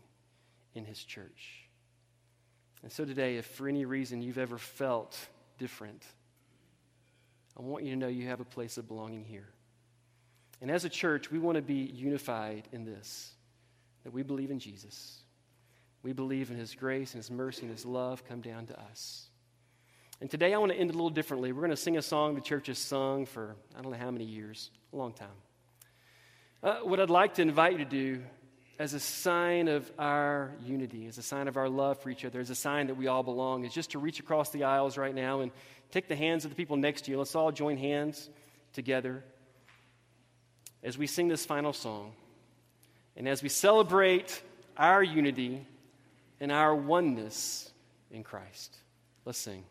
in 0.74 0.84
his 0.84 1.02
church. 1.02 1.68
And 2.82 2.90
so 2.90 3.04
today, 3.04 3.36
if 3.36 3.46
for 3.46 3.68
any 3.68 3.84
reason 3.84 4.20
you've 4.22 4.38
ever 4.38 4.58
felt 4.58 5.16
different, 5.58 6.04
I 7.58 7.62
want 7.62 7.84
you 7.84 7.90
to 7.90 7.96
know 7.96 8.08
you 8.08 8.28
have 8.28 8.40
a 8.40 8.44
place 8.44 8.76
of 8.76 8.86
belonging 8.86 9.24
here. 9.24 9.48
And 10.60 10.70
as 10.70 10.84
a 10.84 10.88
church, 10.88 11.30
we 11.30 11.38
want 11.38 11.56
to 11.56 11.62
be 11.62 11.74
unified 11.74 12.68
in 12.72 12.84
this 12.84 13.32
that 14.04 14.12
we 14.12 14.22
believe 14.22 14.50
in 14.50 14.58
Jesus. 14.58 15.18
We 16.02 16.12
believe 16.12 16.50
in 16.50 16.56
his 16.56 16.74
grace 16.74 17.12
and 17.14 17.22
his 17.22 17.30
mercy 17.30 17.62
and 17.62 17.70
his 17.70 17.84
love 17.84 18.24
come 18.28 18.40
down 18.40 18.66
to 18.66 18.80
us. 18.80 19.28
And 20.20 20.30
today 20.30 20.54
I 20.54 20.58
want 20.58 20.72
to 20.72 20.78
end 20.78 20.90
a 20.90 20.92
little 20.92 21.10
differently. 21.10 21.52
We're 21.52 21.62
going 21.62 21.70
to 21.70 21.76
sing 21.76 21.96
a 21.96 22.02
song 22.02 22.36
the 22.36 22.40
church 22.40 22.68
has 22.68 22.78
sung 22.78 23.26
for 23.26 23.56
I 23.76 23.82
don't 23.82 23.90
know 23.90 23.98
how 23.98 24.10
many 24.10 24.24
years, 24.24 24.70
a 24.92 24.96
long 24.96 25.12
time. 25.12 25.28
Uh, 26.62 26.76
what 26.84 27.00
I'd 27.00 27.10
like 27.10 27.34
to 27.34 27.42
invite 27.42 27.72
you 27.72 27.78
to 27.78 27.84
do 27.84 28.22
as 28.78 28.94
a 28.94 29.00
sign 29.00 29.68
of 29.68 29.90
our 29.98 30.52
unity, 30.64 31.06
as 31.06 31.18
a 31.18 31.22
sign 31.22 31.48
of 31.48 31.56
our 31.56 31.68
love 31.68 32.00
for 32.00 32.10
each 32.10 32.24
other, 32.24 32.40
as 32.40 32.50
a 32.50 32.54
sign 32.54 32.86
that 32.86 32.94
we 32.94 33.06
all 33.06 33.22
belong, 33.22 33.64
is 33.64 33.72
just 33.72 33.90
to 33.90 33.98
reach 33.98 34.20
across 34.20 34.50
the 34.50 34.64
aisles 34.64 34.96
right 34.96 35.14
now 35.14 35.40
and 35.40 35.50
take 35.90 36.08
the 36.08 36.16
hands 36.16 36.44
of 36.44 36.50
the 36.50 36.56
people 36.56 36.76
next 36.76 37.02
to 37.02 37.10
you. 37.10 37.18
Let's 37.18 37.34
all 37.34 37.52
join 37.52 37.76
hands 37.76 38.28
together 38.72 39.24
as 40.82 40.96
we 40.96 41.06
sing 41.06 41.28
this 41.28 41.44
final 41.44 41.72
song. 41.72 42.12
And 43.16 43.26
as 43.28 43.42
we 43.42 43.48
celebrate 43.48 44.42
our 44.76 45.02
unity 45.02 45.66
and 46.40 46.52
our 46.52 46.74
oneness 46.74 47.70
in 48.10 48.22
Christ. 48.22 48.76
Let's 49.24 49.38
sing. 49.38 49.64